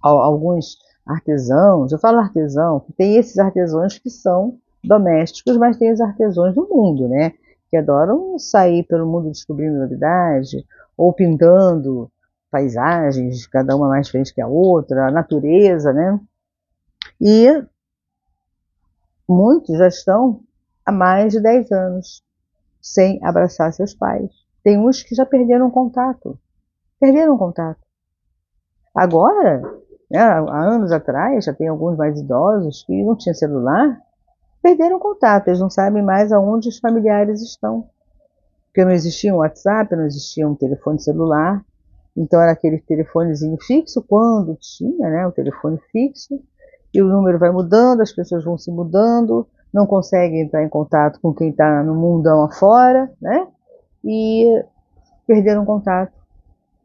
Alguns 0.00 0.78
artesãos, 1.04 1.90
eu 1.90 1.98
falo 1.98 2.18
artesão, 2.18 2.84
tem 2.96 3.16
esses 3.16 3.38
artesãos 3.38 3.98
que 3.98 4.10
são 4.10 4.58
domésticos, 4.82 5.56
mas 5.56 5.76
tem 5.76 5.92
os 5.92 6.00
artesãos 6.00 6.54
do 6.54 6.68
mundo, 6.68 7.08
né? 7.08 7.32
Que 7.70 7.76
adoram 7.76 8.38
sair 8.38 8.84
pelo 8.84 9.06
mundo 9.06 9.30
descobrindo 9.30 9.78
novidade, 9.78 10.64
ou 10.96 11.12
pintando 11.12 12.10
paisagens, 12.50 13.46
cada 13.46 13.76
uma 13.76 13.88
mais 13.88 14.06
diferente 14.06 14.34
que 14.34 14.40
a 14.40 14.48
outra, 14.48 15.08
a 15.08 15.10
natureza, 15.10 15.92
né? 15.92 16.18
E 17.20 17.64
muitos 19.28 19.76
já 19.76 19.88
estão 19.88 20.40
há 20.84 20.92
mais 20.92 21.32
de 21.32 21.40
10 21.40 21.70
anos 21.72 22.22
sem 22.80 23.18
abraçar 23.22 23.72
seus 23.72 23.94
pais. 23.94 24.30
Tem 24.62 24.78
uns 24.78 25.02
que 25.02 25.14
já 25.14 25.26
perderam 25.26 25.70
contato. 25.70 26.38
Perderam 26.98 27.36
contato. 27.36 27.80
Agora, 28.94 29.60
né, 30.10 30.20
há 30.20 30.64
anos 30.64 30.90
atrás, 30.90 31.44
já 31.44 31.52
tem 31.52 31.68
alguns 31.68 31.96
mais 31.96 32.18
idosos 32.18 32.82
que 32.84 33.04
não 33.04 33.16
tinham 33.16 33.34
celular, 33.34 34.00
perderam 34.62 34.98
contato, 34.98 35.48
eles 35.48 35.60
não 35.60 35.70
sabem 35.70 36.02
mais 36.02 36.32
aonde 36.32 36.68
os 36.68 36.78
familiares 36.78 37.42
estão 37.42 37.88
porque 38.78 38.84
não 38.84 38.92
existia 38.92 39.34
um 39.34 39.38
WhatsApp, 39.38 39.96
não 39.96 40.06
existia 40.06 40.48
um 40.48 40.54
telefone 40.54 41.00
celular, 41.00 41.64
então 42.16 42.40
era 42.40 42.52
aquele 42.52 42.78
telefonezinho 42.78 43.58
fixo, 43.60 44.00
quando 44.06 44.54
tinha 44.54 45.10
né, 45.10 45.26
o 45.26 45.32
telefone 45.32 45.80
fixo, 45.90 46.40
e 46.94 47.02
o 47.02 47.08
número 47.08 47.40
vai 47.40 47.50
mudando, 47.50 48.02
as 48.02 48.12
pessoas 48.12 48.44
vão 48.44 48.56
se 48.56 48.70
mudando, 48.70 49.48
não 49.74 49.84
conseguem 49.84 50.42
entrar 50.42 50.62
em 50.62 50.68
contato 50.68 51.20
com 51.20 51.34
quem 51.34 51.50
está 51.50 51.82
no 51.82 51.92
mundão 51.92 52.44
afora, 52.44 53.10
né? 53.20 53.48
E 54.04 54.64
perderam 55.26 55.64
contato. 55.66 56.12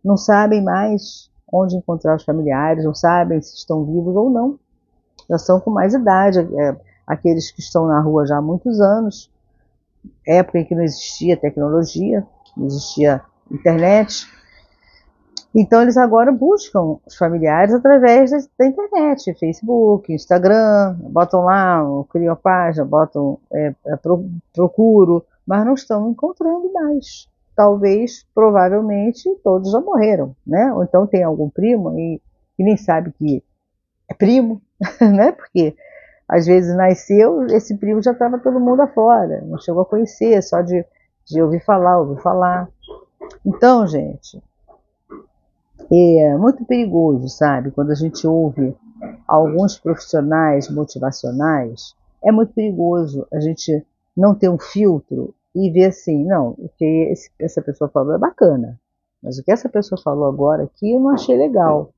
Não 0.03 0.17
sabem 0.17 0.63
mais 0.63 1.29
onde 1.51 1.77
encontrar 1.77 2.15
os 2.15 2.23
familiares, 2.23 2.83
não 2.83 2.95
sabem 2.95 3.39
se 3.39 3.55
estão 3.55 3.85
vivos 3.85 4.15
ou 4.15 4.31
não. 4.31 4.59
Já 5.29 5.37
são 5.37 5.59
com 5.59 5.69
mais 5.69 5.93
idade, 5.93 6.39
é, 6.39 6.75
aqueles 7.05 7.51
que 7.51 7.59
estão 7.59 7.87
na 7.87 7.99
rua 7.99 8.25
já 8.25 8.37
há 8.37 8.41
muitos 8.41 8.79
anos, 8.79 9.29
época 10.25 10.59
em 10.59 10.65
que 10.65 10.75
não 10.75 10.83
existia 10.83 11.37
tecnologia, 11.37 12.25
não 12.55 12.67
existia 12.67 13.21
internet. 13.51 14.27
Então 15.55 15.81
eles 15.81 15.97
agora 15.97 16.31
buscam 16.31 16.97
os 17.05 17.15
familiares 17.15 17.73
através 17.73 18.31
da 18.57 18.65
internet, 18.65 19.33
Facebook, 19.35 20.11
Instagram, 20.11 20.95
botam 20.99 21.41
lá, 21.41 21.83
criam 22.09 22.33
a 22.33 22.35
página, 22.35 22.83
botam, 22.83 23.37
é, 23.51 23.73
é 23.85 23.99
procuro, 24.51 25.23
mas 25.45 25.65
não 25.65 25.75
estão 25.75 26.09
encontrando 26.09 26.71
mais. 26.73 27.29
Talvez, 27.55 28.25
provavelmente, 28.33 29.29
todos 29.43 29.71
já 29.71 29.79
morreram, 29.79 30.35
né? 30.45 30.73
Ou 30.73 30.83
então 30.83 31.05
tem 31.05 31.23
algum 31.23 31.49
primo 31.49 31.99
e 31.99 32.19
que 32.57 32.63
nem 32.63 32.75
sabe 32.75 33.11
que 33.11 33.43
é 34.09 34.13
primo, 34.15 34.59
né? 34.99 35.31
Porque 35.33 35.75
às 36.33 36.47
vezes 36.47 36.75
nasceu, 36.75 37.45
esse 37.45 37.77
primo 37.77 38.01
já 38.01 38.11
estava 38.11 38.39
todo 38.39 38.59
mundo 38.59 38.81
afora, 38.81 39.41
não 39.41 39.59
chegou 39.59 39.83
a 39.83 39.85
conhecer, 39.85 40.41
só 40.41 40.63
de, 40.63 40.83
de 41.27 41.39
ouvir 41.39 41.63
falar, 41.63 41.99
ouvir 41.99 42.19
falar. 42.23 42.67
Então, 43.45 43.85
gente, 43.85 44.41
é 45.91 46.35
muito 46.35 46.65
perigoso, 46.65 47.29
sabe? 47.29 47.69
Quando 47.69 47.91
a 47.91 47.95
gente 47.95 48.25
ouve 48.25 48.75
alguns 49.27 49.77
profissionais 49.77 50.67
motivacionais, 50.71 51.93
é 52.23 52.31
muito 52.31 52.51
perigoso 52.51 53.27
a 53.31 53.39
gente 53.39 53.85
não 54.17 54.33
ter 54.33 54.49
um 54.49 54.57
filtro 54.57 55.35
e 55.53 55.69
ver 55.69 55.85
assim, 55.85 56.25
não, 56.25 56.55
o 56.57 56.67
que 56.79 57.09
esse, 57.11 57.29
essa 57.39 57.61
pessoa 57.61 57.91
falou 57.91 58.15
é 58.15 58.17
bacana, 58.17 58.79
mas 59.21 59.37
o 59.37 59.43
que 59.43 59.51
essa 59.51 59.69
pessoa 59.69 60.01
falou 60.01 60.27
agora 60.27 60.63
aqui 60.63 60.93
eu 60.93 60.99
não 60.99 61.11
achei 61.11 61.37
legal. 61.37 61.91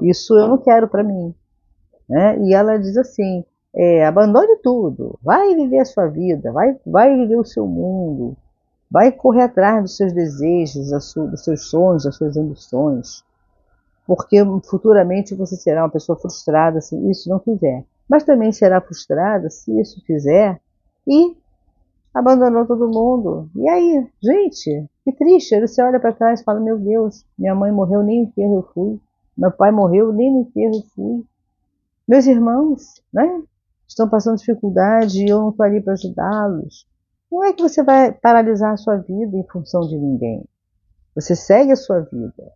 Isso 0.00 0.34
eu 0.34 0.48
não 0.48 0.56
quero 0.56 0.88
para 0.88 1.04
mim. 1.04 1.34
Né? 2.08 2.38
E 2.38 2.54
ela 2.54 2.78
diz 2.78 2.96
assim, 2.96 3.44
é, 3.74 4.04
abandone 4.04 4.56
tudo, 4.62 5.18
vai 5.22 5.54
viver 5.54 5.80
a 5.80 5.84
sua 5.84 6.06
vida, 6.06 6.52
vai, 6.52 6.76
vai 6.86 7.16
viver 7.16 7.36
o 7.36 7.44
seu 7.44 7.66
mundo, 7.66 8.36
vai 8.90 9.10
correr 9.10 9.42
atrás 9.42 9.82
dos 9.82 9.96
seus 9.96 10.12
desejos, 10.12 10.90
dos 10.90 11.44
seus 11.44 11.70
sonhos, 11.70 12.04
das 12.04 12.16
suas 12.16 12.36
ambições, 12.36 13.24
porque 14.06 14.38
futuramente 14.68 15.34
você 15.34 15.56
será 15.56 15.84
uma 15.84 15.90
pessoa 15.90 16.18
frustrada 16.18 16.80
se 16.80 16.96
isso 17.10 17.30
não 17.30 17.40
fizer, 17.40 17.84
mas 18.08 18.24
também 18.24 18.52
será 18.52 18.80
frustrada 18.80 19.48
se 19.48 19.80
isso 19.80 20.02
fizer 20.04 20.60
e 21.06 21.34
abandonou 22.12 22.66
todo 22.66 22.88
mundo. 22.88 23.48
E 23.56 23.68
aí, 23.68 24.06
gente, 24.22 24.86
que 25.04 25.12
triste. 25.12 25.54
Aí 25.54 25.66
você 25.66 25.82
olha 25.82 25.98
para 25.98 26.12
trás 26.12 26.40
e 26.40 26.44
fala: 26.44 26.60
Meu 26.60 26.78
Deus, 26.78 27.24
minha 27.38 27.54
mãe 27.54 27.72
morreu, 27.72 28.02
nem 28.02 28.22
no 28.22 28.28
enterro 28.28 28.56
eu 28.56 28.62
fui. 28.74 29.00
Meu 29.36 29.50
pai 29.50 29.70
morreu, 29.70 30.12
nem 30.12 30.30
no 30.30 30.40
enterro 30.40 30.74
eu 30.74 30.82
fui. 30.94 31.24
Meus 32.06 32.26
irmãos, 32.26 33.02
né? 33.12 33.42
Estão 33.92 34.08
passando 34.08 34.38
dificuldade 34.38 35.22
e 35.22 35.28
eu 35.28 35.40
não 35.40 35.50
estou 35.50 35.64
ali 35.64 35.80
para 35.80 35.92
ajudá-los. 35.92 36.86
Não 37.30 37.44
é 37.44 37.52
que 37.52 37.62
você 37.62 37.82
vai 37.82 38.12
paralisar 38.12 38.72
a 38.72 38.76
sua 38.76 38.96
vida 38.96 39.36
em 39.36 39.46
função 39.50 39.82
de 39.82 39.96
ninguém. 39.96 40.44
Você 41.14 41.36
segue 41.36 41.72
a 41.72 41.76
sua 41.76 42.00
vida, 42.00 42.52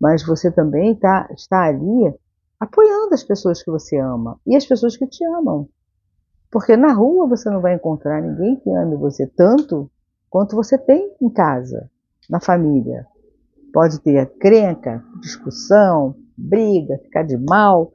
mas 0.00 0.24
você 0.24 0.50
também 0.50 0.94
tá, 0.94 1.28
está 1.32 1.64
ali 1.64 2.14
apoiando 2.58 3.14
as 3.14 3.22
pessoas 3.22 3.62
que 3.62 3.70
você 3.70 3.98
ama 3.98 4.38
e 4.46 4.56
as 4.56 4.66
pessoas 4.66 4.96
que 4.96 5.06
te 5.06 5.24
amam. 5.24 5.68
Porque 6.50 6.76
na 6.76 6.92
rua 6.92 7.26
você 7.26 7.50
não 7.50 7.60
vai 7.60 7.74
encontrar 7.74 8.22
ninguém 8.22 8.56
que 8.56 8.70
ame 8.70 8.96
você 8.96 9.26
tanto 9.26 9.90
quanto 10.30 10.56
você 10.56 10.78
tem 10.78 11.14
em 11.20 11.28
casa, 11.28 11.90
na 12.28 12.40
família. 12.40 13.06
Pode 13.72 14.00
ter 14.00 14.26
crenca, 14.38 15.04
discussão, 15.20 16.16
briga, 16.36 16.98
ficar 16.98 17.22
de 17.22 17.36
mal, 17.36 17.92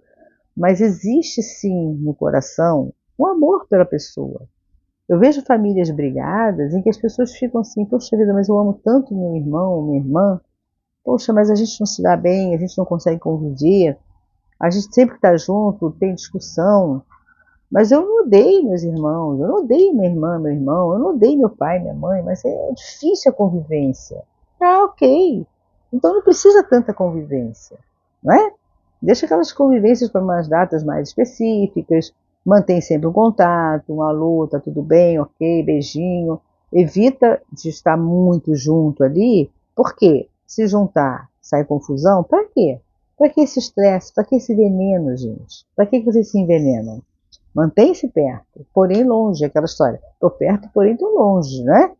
mas 0.55 0.81
existe 0.81 1.41
sim 1.41 1.93
no 1.95 2.13
coração 2.13 2.93
um 3.17 3.25
amor 3.25 3.67
pela 3.67 3.86
pessoa. 3.86 4.48
Eu 5.07 5.19
vejo 5.19 5.43
famílias 5.43 5.89
brigadas 5.91 6.74
em 6.74 6.81
que 6.81 6.89
as 6.89 6.98
pessoas 6.98 7.36
ficam 7.36 7.62
assim, 7.62 7.86
poxa 7.86 8.15
vida, 8.17 8.33
mas 8.33 8.48
eu 8.48 8.57
amo 8.57 8.79
tanto 8.83 9.13
meu 9.13 9.36
irmão, 9.36 9.81
minha 9.83 10.00
irmã, 10.00 10.39
poxa, 11.03 11.33
mas 11.33 11.50
a 11.50 11.55
gente 11.55 11.79
não 11.79 11.86
se 11.86 12.01
dá 12.01 12.15
bem, 12.15 12.55
a 12.55 12.57
gente 12.57 12.77
não 12.77 12.86
consegue 12.86 13.19
conviver, 13.19 13.98
a 14.60 14.69
gente 14.69 14.93
sempre 14.93 15.15
está 15.15 15.36
junto, 15.36 15.91
tem 16.00 16.15
discussão, 16.15 17.03
mas 17.69 17.91
eu 17.91 18.01
não 18.01 18.24
odeio 18.24 18.63
meus 18.69 18.83
irmãos, 18.83 19.39
eu 19.39 19.48
não 19.48 19.55
odeio 19.63 19.93
minha 19.93 20.10
irmã, 20.10 20.39
meu 20.39 20.53
irmão, 20.53 20.93
eu 20.93 21.00
não 21.00 21.07
odeio 21.07 21.38
meu 21.38 21.50
pai, 21.50 21.79
minha 21.79 21.93
mãe, 21.93 22.22
mas 22.22 22.45
é 22.45 22.72
difícil 22.72 23.31
a 23.31 23.36
convivência. 23.36 24.24
Ah, 24.62 24.86
ok. 24.86 25.45
Então 25.91 26.13
não 26.13 26.22
precisa 26.22 26.63
tanta 26.63 26.93
convivência, 26.93 27.77
não 28.24 28.33
é? 28.33 28.53
Deixa 29.03 29.25
aquelas 29.25 29.51
convivências 29.51 30.10
para 30.10 30.22
umas 30.22 30.48
datas 30.48 30.83
mais 30.83 31.10
específicas, 31.10 32.13
Mantém 32.45 32.81
sempre 32.81 33.07
um 33.07 33.13
contato, 33.13 33.93
um 33.93 34.01
alô, 34.01 34.48
tá 34.48 34.60
tudo 34.60 34.81
bem, 34.81 35.17
ok, 35.19 35.63
beijinho. 35.63 36.41
Evita 36.72 37.41
de 37.51 37.69
estar 37.69 37.95
muito 37.95 38.55
junto 38.55 39.03
ali, 39.03 39.50
porque 39.75 40.27
se 40.45 40.67
juntar 40.67 41.29
sai 41.41 41.63
confusão, 41.63 42.24
para 42.24 42.45
quê? 42.45 42.79
Para 43.17 43.29
que 43.29 43.41
esse 43.41 43.60
estresse? 43.60 44.13
Para 44.13 44.25
que 44.25 44.36
esse 44.36 44.53
veneno, 44.53 45.15
gente? 45.15 45.65
Para 45.75 45.86
que 45.86 46.01
vocês 46.01 46.31
se 46.31 46.39
envenenam? 46.39 47.01
Mantém-se 47.55 48.07
perto, 48.07 48.65
porém 48.74 49.03
longe, 49.03 49.45
aquela 49.45 49.65
história. 49.65 50.01
Estou 50.13 50.31
perto, 50.31 50.67
porém 50.74 50.93
estou 50.93 51.13
longe, 51.13 51.63
né? 51.63 51.91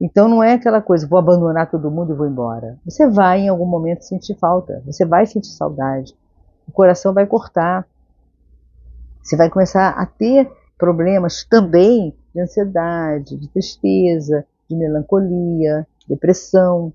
Então 0.00 0.28
não 0.28 0.42
é 0.42 0.54
aquela 0.54 0.80
coisa, 0.80 1.06
vou 1.06 1.18
abandonar 1.18 1.70
todo 1.70 1.90
mundo 1.90 2.12
e 2.12 2.16
vou 2.16 2.26
embora. 2.26 2.78
Você 2.84 3.06
vai 3.06 3.40
em 3.40 3.48
algum 3.48 3.66
momento 3.66 4.02
sentir 4.02 4.34
falta, 4.36 4.82
você 4.86 5.04
vai 5.04 5.26
sentir 5.26 5.50
saudade, 5.50 6.16
o 6.66 6.72
coração 6.72 7.12
vai 7.12 7.26
cortar, 7.26 7.86
você 9.22 9.36
vai 9.36 9.50
começar 9.50 9.90
a 9.90 10.06
ter 10.06 10.50
problemas 10.78 11.44
também 11.44 12.16
de 12.34 12.40
ansiedade, 12.40 13.36
de 13.36 13.48
tristeza, 13.48 14.46
de 14.68 14.74
melancolia, 14.74 15.86
depressão. 16.08 16.92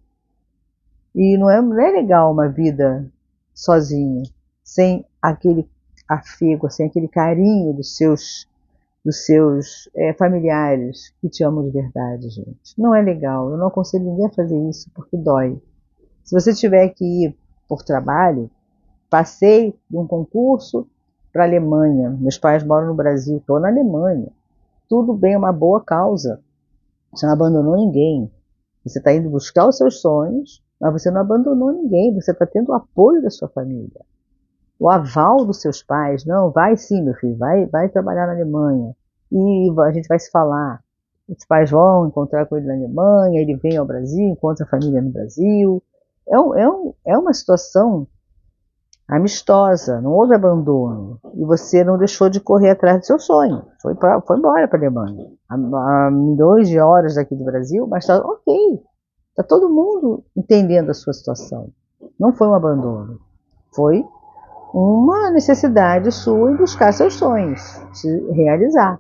E 1.14 1.38
não 1.38 1.50
é, 1.50 1.62
não 1.62 1.80
é 1.80 1.92
legal 1.92 2.32
uma 2.32 2.48
vida 2.50 3.06
sozinho, 3.54 4.24
sem 4.64 5.06
aquele 5.22 5.70
afego, 6.08 6.70
sem 6.70 6.88
aquele 6.88 7.08
carinho 7.08 7.74
dos 7.74 7.96
seus 7.96 8.48
dos 9.06 9.24
seus 9.24 9.88
é, 9.96 10.14
familiares 10.14 11.14
que 11.22 11.30
te 11.30 11.44
amam 11.44 11.64
de 11.64 11.70
verdade, 11.70 12.28
gente. 12.28 12.74
Não 12.76 12.96
é 12.96 13.04
legal. 13.04 13.52
Eu 13.52 13.58
não 13.58 13.68
aconselho 13.68 14.04
ninguém 14.04 14.26
a 14.26 14.34
fazer 14.34 14.58
isso 14.68 14.90
porque 14.96 15.16
dói. 15.16 15.62
Se 16.24 16.34
você 16.34 16.56
tiver 16.56 16.90
que 16.90 17.06
ir 17.06 17.38
por 17.70 17.84
trabalho, 17.84 18.50
passei 19.08 19.76
de 19.88 19.96
um 19.96 20.08
concurso 20.08 20.88
para 21.32 21.44
a 21.44 21.48
Alemanha. 21.48 22.10
Meus 22.20 22.40
pais 22.40 22.64
moram 22.64 22.88
no 22.88 22.96
Brasil, 22.96 23.38
estou 23.38 23.60
na 23.60 23.68
Alemanha. 23.68 24.30
Tudo 24.90 25.14
bem, 25.14 25.34
é 25.34 25.38
uma 25.38 25.54
boa 25.54 25.84
causa. 25.84 26.42
Você 27.14 27.28
não 27.28 27.34
abandonou 27.34 27.76
ninguém. 27.76 28.32
Você 28.84 28.98
está 28.98 29.14
indo 29.14 29.30
buscar 29.30 29.68
os 29.68 29.78
seus 29.78 30.02
sonhos, 30.02 30.64
mas 30.82 30.94
você 30.94 31.12
não 31.12 31.22
abandonou 31.22 31.72
ninguém. 31.72 32.12
Você 32.16 32.32
está 32.32 32.48
tendo 32.48 32.70
o 32.70 32.74
apoio 32.74 33.22
da 33.22 33.30
sua 33.30 33.50
família 33.50 34.02
o 34.80 34.90
aval 34.90 35.46
dos 35.46 35.62
seus 35.62 35.82
pais, 35.82 36.26
não, 36.26 36.52
vai 36.52 36.76
sim, 36.76 37.02
meu 37.02 37.14
filho, 37.14 37.38
vai, 37.38 37.66
vai 37.66 37.90
trabalhar 37.90 38.28
na 38.28 38.34
Alemanha 38.34 38.96
e 39.32 39.74
a 39.80 39.92
gente 39.92 40.08
vai 40.08 40.20
se 40.20 40.30
falar. 40.30 40.84
Os 41.28 41.46
pais 41.46 41.72
vão 41.72 42.08
encontrar 42.08 42.46
com 42.46 42.58
ele 42.58 42.68
na 42.68 42.74
Alemanha, 42.74 43.42
ele 43.42 43.56
vem 43.56 43.78
ao 43.78 43.86
Brasil, 43.86 44.30
encontra 44.30 44.66
a 44.66 44.70
família 44.70 45.02
no 45.02 45.10
Brasil. 45.10 45.82
É, 46.28 46.40
um, 46.40 46.56
é, 46.56 46.70
um, 46.70 46.94
é 47.06 47.18
uma 47.18 47.34
situação 47.34 48.08
amistosa, 49.08 50.02
não 50.02 50.12
houve 50.12 50.36
abandono. 50.36 51.20
E 51.34 51.44
você 51.44 51.84
não 51.84 51.98
deixou 51.98 52.30
de 52.30 52.40
correr 52.40 52.72
atrás 52.72 53.00
do 53.00 53.06
seu 53.06 53.20
sonho. 53.20 53.64
Foi, 53.82 53.96
pra, 53.96 54.22
foi 54.22 54.38
embora 54.38 54.68
para 54.68 54.78
a 54.78 54.82
Alemanha. 54.82 55.32
A, 55.50 56.12
milhões 56.12 56.70
de 56.70 56.80
horas 56.80 57.16
daqui 57.16 57.36
do 57.36 57.44
Brasil, 57.44 57.88
mas 57.88 58.04
está 58.04 58.18
ok. 58.18 58.84
Está 59.30 59.44
todo 59.44 59.70
mundo 59.70 60.24
entendendo 60.36 60.92
a 60.92 60.94
sua 60.94 61.14
situação. 61.14 61.70
Não 62.20 62.34
foi 62.34 62.48
um 62.48 62.54
abandono. 62.54 63.20
Foi 63.74 64.06
uma 64.78 65.30
necessidade 65.32 66.12
sua 66.12 66.52
em 66.52 66.58
buscar 66.58 66.92
seus 66.92 67.14
sonhos, 67.14 67.62
se 67.94 68.10
realizar. 68.34 69.00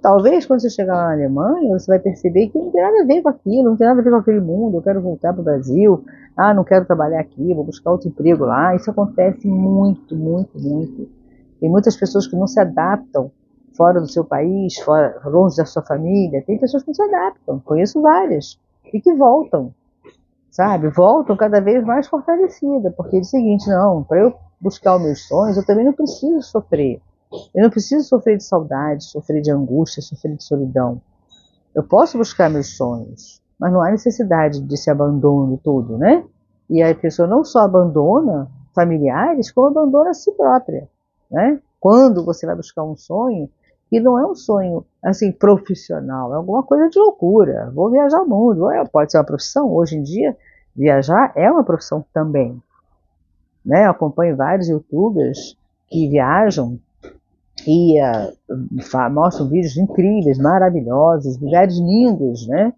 Talvez 0.00 0.46
quando 0.46 0.62
você 0.62 0.70
chegar 0.70 0.94
lá 0.94 1.08
na 1.08 1.12
Alemanha, 1.12 1.78
você 1.78 1.88
vai 1.88 1.98
perceber 1.98 2.48
que 2.48 2.58
não 2.58 2.70
tem 2.70 2.80
nada 2.80 3.02
a 3.02 3.04
ver 3.04 3.20
com 3.20 3.28
aquilo, 3.28 3.64
não 3.64 3.76
tem 3.76 3.86
nada 3.86 4.00
a 4.00 4.02
ver 4.02 4.10
com 4.10 4.16
aquele 4.16 4.40
mundo, 4.40 4.78
eu 4.78 4.82
quero 4.82 5.02
voltar 5.02 5.34
para 5.34 5.42
o 5.42 5.44
Brasil, 5.44 6.02
ah, 6.34 6.54
não 6.54 6.64
quero 6.64 6.86
trabalhar 6.86 7.20
aqui, 7.20 7.52
vou 7.52 7.64
buscar 7.64 7.90
outro 7.90 8.08
emprego 8.08 8.46
lá. 8.46 8.74
Isso 8.74 8.90
acontece 8.90 9.46
muito, 9.46 10.16
muito, 10.16 10.58
muito. 10.58 11.06
Tem 11.60 11.68
muitas 11.68 11.96
pessoas 11.96 12.26
que 12.26 12.34
não 12.34 12.46
se 12.46 12.58
adaptam 12.58 13.30
fora 13.76 14.00
do 14.00 14.08
seu 14.08 14.24
país, 14.24 14.78
fora, 14.78 15.20
longe 15.26 15.56
da 15.58 15.66
sua 15.66 15.82
família. 15.82 16.42
Tem 16.46 16.56
pessoas 16.56 16.82
que 16.82 16.88
não 16.88 16.94
se 16.94 17.02
adaptam, 17.02 17.60
conheço 17.62 18.00
várias, 18.00 18.58
e 18.90 18.98
que 18.98 19.12
voltam, 19.12 19.74
sabe? 20.50 20.88
Voltam 20.88 21.36
cada 21.36 21.60
vez 21.60 21.84
mais 21.84 22.06
fortalecidas, 22.08 22.94
porque 22.94 23.18
é 23.18 23.20
o 23.20 23.24
seguinte, 23.24 23.68
não, 23.68 24.02
para 24.02 24.20
eu 24.20 24.49
buscar 24.60 24.96
os 24.96 25.02
meus 25.02 25.26
sonhos, 25.26 25.56
eu 25.56 25.64
também 25.64 25.84
não 25.84 25.92
preciso 25.92 26.42
sofrer. 26.42 27.00
Eu 27.54 27.62
não 27.62 27.70
preciso 27.70 28.08
sofrer 28.08 28.36
de 28.36 28.44
saudade, 28.44 29.04
sofrer 29.04 29.40
de 29.40 29.50
angústia, 29.50 30.02
sofrer 30.02 30.36
de 30.36 30.44
solidão. 30.44 31.00
Eu 31.74 31.82
posso 31.84 32.18
buscar 32.18 32.50
meus 32.50 32.76
sonhos, 32.76 33.40
mas 33.58 33.72
não 33.72 33.80
há 33.80 33.90
necessidade 33.90 34.60
desse 34.60 34.90
abandono 34.90 35.58
todo, 35.62 35.96
né? 35.96 36.24
E 36.68 36.82
a 36.82 36.94
pessoa 36.94 37.28
não 37.28 37.44
só 37.44 37.60
abandona 37.60 38.50
familiares, 38.74 39.50
como 39.50 39.68
abandona 39.68 40.10
a 40.10 40.14
si 40.14 40.32
própria, 40.32 40.88
né? 41.30 41.60
Quando 41.78 42.24
você 42.24 42.46
vai 42.46 42.56
buscar 42.56 42.82
um 42.82 42.96
sonho, 42.96 43.48
e 43.90 43.98
não 43.98 44.18
é 44.18 44.26
um 44.26 44.34
sonho 44.34 44.84
assim 45.02 45.32
profissional, 45.32 46.32
é 46.32 46.36
alguma 46.36 46.62
coisa 46.62 46.88
de 46.88 46.98
loucura. 46.98 47.72
Vou 47.74 47.90
viajar 47.90 48.22
o 48.22 48.28
mundo, 48.28 48.68
pode 48.92 49.10
ser 49.10 49.18
uma 49.18 49.24
profissão. 49.24 49.72
Hoje 49.72 49.96
em 49.96 50.02
dia, 50.02 50.36
viajar 50.76 51.32
é 51.34 51.50
uma 51.50 51.64
profissão 51.64 52.04
também. 52.12 52.60
Né? 53.64 53.86
Eu 53.86 53.90
acompanho 53.90 54.36
vários 54.36 54.68
youtubers 54.68 55.56
que 55.88 56.08
viajam 56.08 56.78
e 57.66 58.00
uh, 58.00 59.10
mostram 59.10 59.48
vídeos 59.48 59.76
incríveis, 59.76 60.38
maravilhosos, 60.38 61.38
lugares 61.38 61.76
lindos, 61.76 62.46
né? 62.46 62.72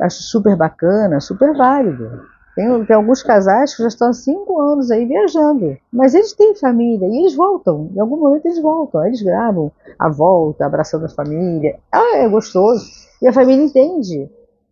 Acho 0.00 0.22
super 0.22 0.56
bacana, 0.56 1.20
super 1.20 1.56
válido. 1.56 2.22
Tem, 2.54 2.84
tem, 2.84 2.96
alguns 2.96 3.22
casais 3.22 3.74
que 3.74 3.82
já 3.82 3.88
estão 3.88 4.08
há 4.08 4.12
cinco 4.12 4.60
anos 4.60 4.90
aí 4.90 5.06
viajando, 5.06 5.76
mas 5.92 6.14
eles 6.14 6.32
têm 6.32 6.54
família 6.54 7.06
e 7.06 7.18
eles 7.18 7.34
voltam. 7.34 7.90
Em 7.94 8.00
algum 8.00 8.16
momento 8.16 8.46
eles 8.46 8.60
voltam, 8.60 9.04
eles 9.06 9.22
gravam 9.22 9.72
a 9.98 10.08
volta, 10.08 10.66
abraçando 10.66 11.06
a 11.06 11.08
família. 11.08 11.78
Ah, 11.90 12.18
é 12.18 12.28
gostoso. 12.28 12.84
E 13.22 13.28
a 13.28 13.32
família 13.32 13.64
entende 13.64 14.30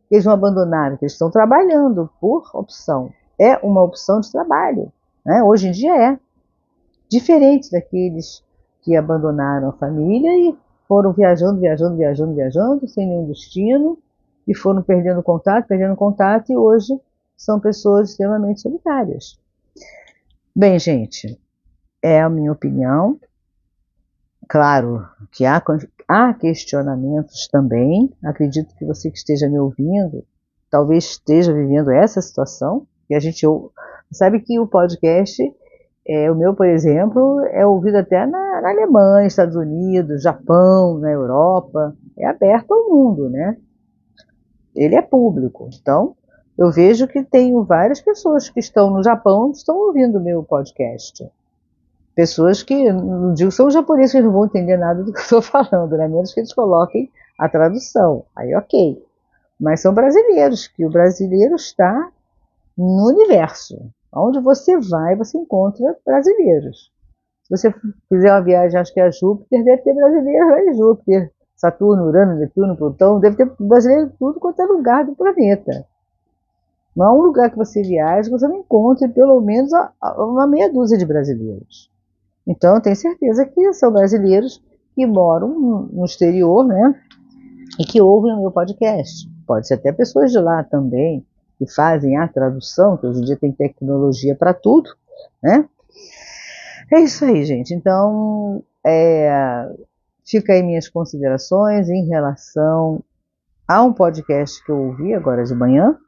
que 0.09 0.15
eles 0.15 0.25
não 0.25 0.33
abandonaram, 0.33 0.97
que 0.97 1.05
eles 1.05 1.13
estão 1.13 1.31
trabalhando 1.31 2.09
por 2.21 2.51
opção. 2.55 3.11
É 3.39 3.57
uma 3.59 3.83
opção 3.83 4.21
de 4.21 4.31
trabalho. 4.31 4.93
Né? 5.29 5.43
Hoje 5.43 5.69
em 5.69 5.73
dia 5.73 5.95
é 5.95 6.19
diferente 7.07 7.71
daqueles 7.71 8.43
que 8.81 8.97
abandonaram 8.97 9.69
a 9.69 9.73
família 9.73 10.31
e 10.31 10.57
foram 10.89 11.13
viajando, 11.13 11.61
viajando, 11.61 11.97
viajando, 11.99 12.35
viajando, 12.35 12.89
sem 12.89 13.07
nenhum 13.07 13.27
destino, 13.27 13.99
e 14.47 14.55
foram 14.55 14.83
perdendo 14.83 15.23
contato, 15.23 15.67
perdendo 15.67 15.95
contato, 15.95 16.51
e 16.51 16.57
hoje 16.57 16.99
são 17.37 17.61
pessoas 17.61 18.09
extremamente 18.09 18.63
solitárias. 18.63 19.39
Bem, 20.57 20.79
gente, 20.79 21.39
é 22.03 22.23
a 22.23 22.31
minha 22.31 22.51
opinião. 22.51 23.21
Claro 24.49 25.07
que 25.31 25.45
há, 25.45 25.63
há 26.09 26.33
questionamentos 26.33 27.47
também. 27.49 28.11
Acredito 28.25 28.75
que 28.77 28.87
você 28.87 29.11
que 29.11 29.19
esteja 29.19 29.47
me 29.47 29.59
ouvindo, 29.59 30.25
talvez 30.71 31.05
esteja 31.05 31.53
vivendo 31.53 31.91
essa 31.91 32.23
situação, 32.23 32.87
e 33.11 33.15
a 33.15 33.21
gente 33.21 33.45
Sabe 34.11 34.41
que 34.41 34.59
o 34.59 34.67
podcast, 34.67 35.43
é, 36.07 36.31
o 36.31 36.35
meu, 36.35 36.55
por 36.55 36.67
exemplo, 36.67 37.41
é 37.51 37.67
ouvido 37.67 37.97
até 37.97 38.25
na, 38.27 38.61
na 38.63 38.71
Alemanha, 38.71 39.27
Estados 39.27 39.57
Unidos, 39.57 40.23
Japão, 40.23 40.99
na 40.99 41.11
Europa. 41.11 41.95
É 42.17 42.27
aberto 42.27 42.73
ao 42.73 42.89
mundo, 42.89 43.29
né? 43.29 43.57
Ele 44.75 44.95
é 44.95 45.03
público. 45.03 45.69
Então, 45.81 46.17
eu 46.57 46.73
vejo 46.73 47.07
que 47.07 47.23
tenho 47.23 47.63
várias 47.63 48.01
pessoas 48.01 48.49
que 48.49 48.59
estão 48.59 48.91
no 48.91 49.03
Japão 49.03 49.51
estão 49.51 49.77
ouvindo 49.77 50.19
o 50.19 50.23
meu 50.23 50.43
podcast. 50.43 51.31
Pessoas 52.15 52.65
que, 52.65 52.93
não 52.93 53.33
digo 53.33 53.53
são 53.53 53.71
japoneses 53.71 54.13
que 54.13 54.21
não 54.21 54.33
vão 54.33 54.47
entender 54.47 54.77
nada 54.77 55.05
do 55.05 55.13
que 55.13 55.19
eu 55.19 55.23
estou 55.23 55.43
falando, 55.43 55.97
né? 55.97 56.09
menos 56.09 56.33
que 56.33 56.41
eles 56.41 56.53
coloquem 56.53 57.11
a 57.39 57.49
tradução. 57.49 58.25
Aí, 58.35 58.55
ok. 58.57 59.01
Mas 59.61 59.81
são 59.81 59.93
brasileiros, 59.93 60.67
que 60.67 60.85
o 60.85 60.91
brasileiro 60.91 61.55
está 61.55 62.11
no 62.77 63.09
universo. 63.09 63.91
Onde 64.13 64.41
você 64.41 64.79
vai, 64.79 65.15
você 65.17 65.39
encontra 65.39 65.97
brasileiros. 66.05 66.91
Se 67.43 67.57
você 67.57 67.75
fizer 68.09 68.31
uma 68.33 68.43
viagem, 68.43 68.79
acho 68.79 68.93
que 68.93 69.01
é 69.01 69.05
a 69.05 69.11
Júpiter, 69.11 69.65
deve 69.65 69.83
ter 69.83 69.95
brasileiros 69.95 70.51
lá 70.51 70.63
em 70.63 70.75
Júpiter. 70.75 71.33
Saturno, 71.57 72.07
Urano, 72.07 72.39
Netuno, 72.39 72.77
Plutão, 72.77 73.19
deve 73.19 73.37
ter 73.37 73.51
brasileiro 73.59 74.13
tudo 74.19 74.39
quanto 74.39 74.63
é 74.63 74.65
lugar 74.65 75.05
do 75.05 75.17
planeta. 75.17 75.85
Não 76.95 77.07
há 77.07 77.13
um 77.13 77.23
lugar 77.23 77.51
que 77.51 77.57
você 77.57 77.83
viaje 77.83 78.31
você 78.31 78.47
não 78.47 78.59
encontre 78.59 79.09
pelo 79.09 79.41
menos 79.41 79.71
uma 80.17 80.47
meia 80.47 80.73
dúzia 80.73 80.97
de 80.97 81.05
brasileiros. 81.05 81.91
Então, 82.47 82.77
eu 82.77 82.81
tenho 82.81 82.97
certeza 82.97 83.45
que 83.45 83.73
são 83.73 83.93
brasileiros 83.93 84.63
que 84.95 85.07
moram 85.07 85.89
no 85.93 86.05
exterior, 86.05 86.65
né? 86.65 86.95
E 87.79 87.85
que 87.85 88.01
ouvem 88.01 88.33
o 88.33 88.41
meu 88.41 88.51
podcast. 88.51 89.29
Pode 89.47 89.67
ser 89.67 89.75
até 89.75 89.93
pessoas 89.93 90.31
de 90.31 90.39
lá 90.39 90.65
também, 90.65 91.27
que 91.59 91.67
fazem 91.67 92.17
a 92.17 92.29
tradução, 92.29 92.97
que 92.97 93.07
hoje 93.07 93.21
em 93.21 93.25
dia 93.25 93.37
tem 93.37 93.53
tecnologia 93.53 94.35
para 94.35 94.55
tudo, 94.55 94.89
né? 95.43 95.69
É 96.91 97.01
isso 97.01 97.25
aí, 97.25 97.45
gente. 97.45 97.75
Então, 97.75 98.63
é, 98.87 99.69
fica 100.25 100.53
aí 100.53 100.63
minhas 100.63 100.89
considerações 100.89 101.89
em 101.89 102.07
relação 102.07 103.03
a 103.67 103.83
um 103.83 103.93
podcast 103.93 104.65
que 104.65 104.71
eu 104.71 104.79
ouvi 104.79 105.13
agora 105.13 105.45
de 105.45 105.55
manhã, 105.55 105.99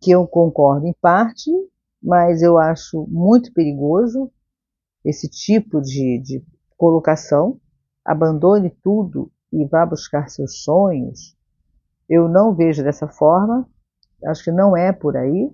que 0.00 0.10
eu 0.10 0.26
concordo 0.26 0.86
em 0.86 0.94
parte, 1.00 1.50
mas 2.02 2.40
eu 2.40 2.58
acho 2.58 3.06
muito 3.08 3.52
perigoso 3.52 4.30
esse 5.04 5.28
tipo 5.28 5.80
de, 5.80 6.18
de 6.22 6.44
colocação, 6.76 7.60
abandone 8.04 8.70
tudo 8.82 9.30
e 9.52 9.66
vá 9.66 9.84
buscar 9.84 10.28
seus 10.28 10.62
sonhos. 10.62 11.36
Eu 12.08 12.28
não 12.28 12.54
vejo 12.54 12.82
dessa 12.82 13.06
forma, 13.08 13.68
acho 14.26 14.44
que 14.44 14.52
não 14.52 14.76
é 14.76 14.92
por 14.92 15.16
aí, 15.16 15.50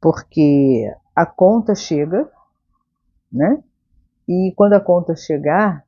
porque 0.00 0.92
a 1.14 1.26
conta 1.26 1.74
chega, 1.74 2.28
né? 3.32 3.62
E 4.28 4.52
quando 4.56 4.74
a 4.74 4.80
conta 4.80 5.14
chegar, 5.14 5.84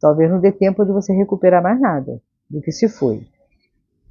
talvez 0.00 0.30
não 0.30 0.40
dê 0.40 0.52
tempo 0.52 0.84
de 0.84 0.92
você 0.92 1.12
recuperar 1.12 1.62
mais 1.62 1.80
nada 1.80 2.20
do 2.48 2.60
que 2.60 2.72
se 2.72 2.88
foi. 2.88 3.26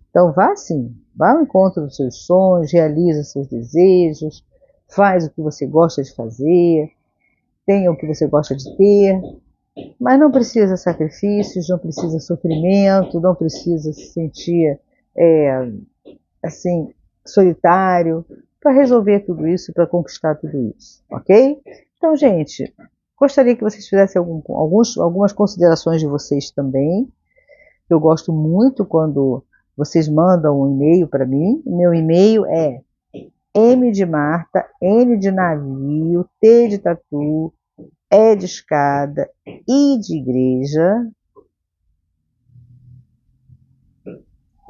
Então 0.10 0.34
vá 0.34 0.56
sim, 0.56 0.96
vá 1.16 1.32
ao 1.32 1.42
encontro 1.42 1.84
dos 1.84 1.96
seus 1.96 2.26
sonhos, 2.26 2.72
realiza 2.72 3.24
seus 3.24 3.48
desejos, 3.48 4.46
faz 4.90 5.26
o 5.26 5.32
que 5.32 5.42
você 5.42 5.66
gosta 5.66 6.04
de 6.04 6.14
fazer, 6.14 6.92
tenha 7.66 7.92
o 7.92 7.96
que 7.96 8.06
você 8.06 8.28
gosta 8.28 8.56
de 8.56 8.76
ter, 8.76 9.22
mas 10.00 10.20
não 10.20 10.32
precisa 10.32 10.76
sacrifícios, 10.76 11.70
não 11.70 11.80
precisa 11.80 12.20
sofrimento, 12.20 13.20
não 13.20 13.34
precisa 13.34 13.94
se 13.94 14.08
sentir 14.08 14.80
é, 15.16 15.72
assim 16.44 16.94
solitário 17.26 18.26
para 18.60 18.72
resolver 18.72 19.22
tudo 19.22 19.48
isso, 19.48 19.74
para 19.74 19.88
conquistar 19.88 20.36
tudo 20.36 20.74
isso, 20.78 21.04
ok? 21.10 21.60
Então, 21.98 22.16
gente, 22.16 22.74
gostaria 23.20 23.56
que 23.56 23.64
vocês 23.64 23.88
fizessem 23.88 24.20
algum, 24.20 24.42
alguns, 24.56 24.98
algumas 24.98 25.34
considerações 25.34 26.00
de 26.00 26.08
vocês 26.08 26.52
também. 26.52 27.08
Eu 27.90 28.00
gosto 28.00 28.32
muito 28.32 28.86
quando 28.86 29.44
vocês 29.76 30.08
mandam 30.08 30.62
um 30.62 30.74
e-mail 30.74 31.08
para 31.08 31.26
mim. 31.26 31.62
Meu 31.66 31.94
e-mail 31.94 32.46
é 32.46 32.82
M 33.54 33.92
de 33.92 34.06
Marta, 34.06 34.66
N 34.82 35.18
de 35.18 35.32
navio, 35.32 36.26
T 36.40 36.70
de 36.70 36.78
tatu, 36.78 37.54
E 38.10 38.36
de 38.36 38.46
escada, 38.46 39.30
I 39.46 40.00
de 40.00 40.18
igreja. 40.18 41.06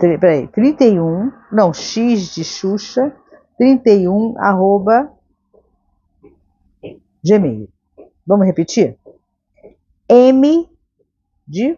Peraí, 0.02 0.48
31, 0.48 1.32
não, 1.52 1.72
X 1.72 2.34
de 2.34 2.44
Xuxa, 2.44 3.16
31, 3.56 4.34
arroba, 4.40 5.16
Gmail. 7.24 7.70
Vamos 8.26 8.48
repetir? 8.48 8.98
M 10.10 10.68
de 11.48 11.78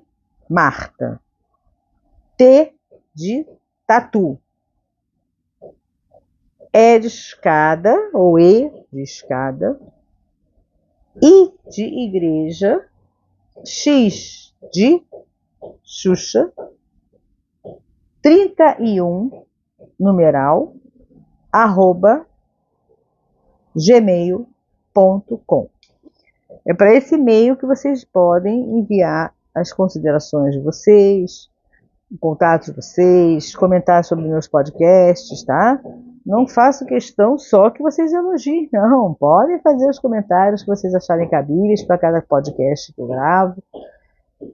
Marta, 0.49 1.19
T 2.37 2.73
de 3.13 3.45
tatu. 3.85 4.39
E 6.71 6.99
de 6.99 7.07
escada, 7.07 7.93
ou 8.13 8.39
E 8.39 8.71
de 8.89 9.03
escada. 9.03 9.77
I 11.21 11.51
de 11.69 11.83
igreja. 11.83 12.87
X 13.65 14.55
de 14.71 15.03
Xuxa. 15.83 16.53
31, 18.23 19.43
numeral, 19.99 20.73
arroba, 21.51 22.25
gmail.com. 23.75 25.69
É 26.65 26.73
para 26.73 26.93
esse 26.93 27.15
e-mail 27.15 27.57
que 27.57 27.65
vocês 27.65 28.05
podem 28.05 28.79
enviar 28.79 29.33
as 29.53 29.73
considerações 29.73 30.55
de 30.55 30.61
vocês, 30.61 31.49
contato 32.19 32.67
de 32.67 32.77
vocês, 32.77 33.53
comentar 33.53 34.05
sobre 34.05 34.25
meus 34.25 34.47
podcasts, 34.47 35.43
tá? 35.43 35.81
Não 36.25 36.47
faço 36.47 36.85
questão 36.85 37.37
só 37.37 37.69
que 37.69 37.83
vocês 37.83 38.13
elogiem, 38.13 38.69
não. 38.71 39.13
Podem 39.13 39.59
fazer 39.59 39.89
os 39.89 39.99
comentários 39.99 40.61
que 40.61 40.69
vocês 40.69 40.95
acharem 40.95 41.29
cabíveis 41.29 41.83
para 41.83 41.97
cada 41.97 42.21
podcast 42.21 42.93
que 42.93 43.01
eu 43.01 43.07
gravo. 43.07 43.61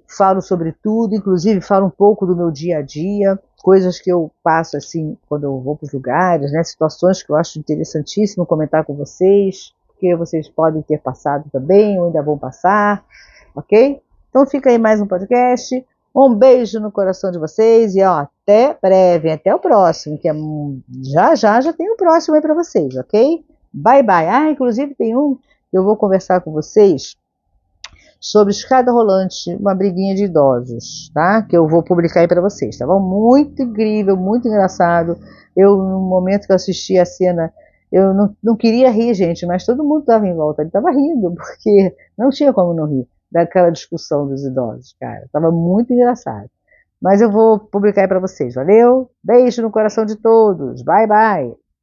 Falo 0.07 0.41
sobre 0.41 0.73
tudo, 0.83 1.15
inclusive 1.15 1.61
falo 1.61 1.87
um 1.87 1.91
pouco 1.91 2.25
do 2.25 2.35
meu 2.35 2.51
dia 2.51 2.79
a 2.79 2.81
dia, 2.81 3.39
coisas 3.61 3.99
que 3.99 4.11
eu 4.11 4.31
passo 4.43 4.77
assim 4.77 5.17
quando 5.27 5.43
eu 5.43 5.59
vou 5.59 5.75
para 5.75 5.85
os 5.85 5.93
lugares, 5.93 6.51
né? 6.51 6.63
Situações 6.63 7.23
que 7.23 7.31
eu 7.31 7.35
acho 7.35 7.59
interessantíssimo 7.59 8.45
comentar 8.45 8.83
com 8.83 8.95
vocês, 8.95 9.73
porque 9.87 10.15
vocês 10.15 10.47
podem 10.47 10.81
ter 10.81 10.99
passado 10.99 11.49
também 11.51 11.99
ou 11.99 12.05
ainda 12.05 12.21
vão 12.21 12.37
passar, 12.37 13.03
ok? 13.55 14.01
Então 14.29 14.45
fica 14.45 14.69
aí 14.69 14.77
mais 14.77 15.01
um 15.01 15.07
podcast. 15.07 15.85
Um 16.15 16.33
beijo 16.33 16.79
no 16.79 16.91
coração 16.91 17.31
de 17.31 17.37
vocês 17.37 17.95
e 17.95 18.03
ó, 18.03 18.19
até 18.19 18.75
breve, 18.81 19.31
até 19.31 19.53
o 19.53 19.59
próximo, 19.59 20.17
que 20.17 20.27
é 20.27 20.33
já 21.03 21.35
já 21.35 21.61
já 21.61 21.71
tem 21.71 21.89
o 21.89 21.93
um 21.93 21.97
próximo 21.97 22.35
aí 22.35 22.41
para 22.41 22.53
vocês, 22.53 22.95
ok? 22.95 23.45
Bye 23.71 24.03
bye. 24.03 24.27
Ah, 24.27 24.49
inclusive 24.49 24.95
tem 24.95 25.15
um 25.15 25.35
que 25.69 25.77
eu 25.77 25.83
vou 25.83 25.95
conversar 25.95 26.41
com 26.41 26.51
vocês 26.51 27.15
sobre 28.19 28.51
escada 28.51 28.91
rolante, 28.91 29.55
uma 29.55 29.73
briguinha 29.73 30.15
de 30.15 30.25
idosos, 30.25 31.09
tá? 31.13 31.41
Que 31.43 31.55
eu 31.57 31.67
vou 31.67 31.83
publicar 31.83 32.21
aí 32.21 32.27
para 32.27 32.41
vocês, 32.41 32.77
tá 32.77 32.85
bom? 32.85 32.99
Muito 32.99 33.61
incrível, 33.61 34.17
muito 34.17 34.47
engraçado. 34.47 35.17
Eu 35.55 35.77
no 35.77 35.99
momento 36.01 36.45
que 36.45 36.51
eu 36.51 36.55
assisti 36.55 36.97
a 36.97 37.05
cena 37.05 37.51
eu 37.91 38.13
não, 38.13 38.35
não 38.43 38.55
queria 38.55 38.91
rir, 38.91 39.13
gente, 39.13 39.45
mas 39.45 39.65
todo 39.65 39.83
mundo 39.83 40.01
estava 40.01 40.27
em 40.27 40.35
volta, 40.35 40.61
ele 40.61 40.69
estava 40.69 40.91
rindo, 40.91 41.33
porque 41.35 41.95
não 42.17 42.29
tinha 42.29 42.53
como 42.53 42.73
não 42.73 42.85
rir 42.85 43.07
daquela 43.31 43.69
discussão 43.71 44.27
dos 44.27 44.43
idosos, 44.43 44.95
cara. 44.99 45.27
Tava 45.31 45.51
muito 45.51 45.93
engraçado. 45.93 46.49
Mas 47.01 47.21
eu 47.21 47.31
vou 47.31 47.59
publicar 47.59 48.01
aí 48.01 48.07
para 48.07 48.19
vocês, 48.19 48.55
valeu? 48.55 49.09
Beijo 49.23 49.61
no 49.61 49.71
coração 49.71 50.05
de 50.05 50.15
todos. 50.17 50.81
Bye, 50.83 51.07
bye. 51.07 51.68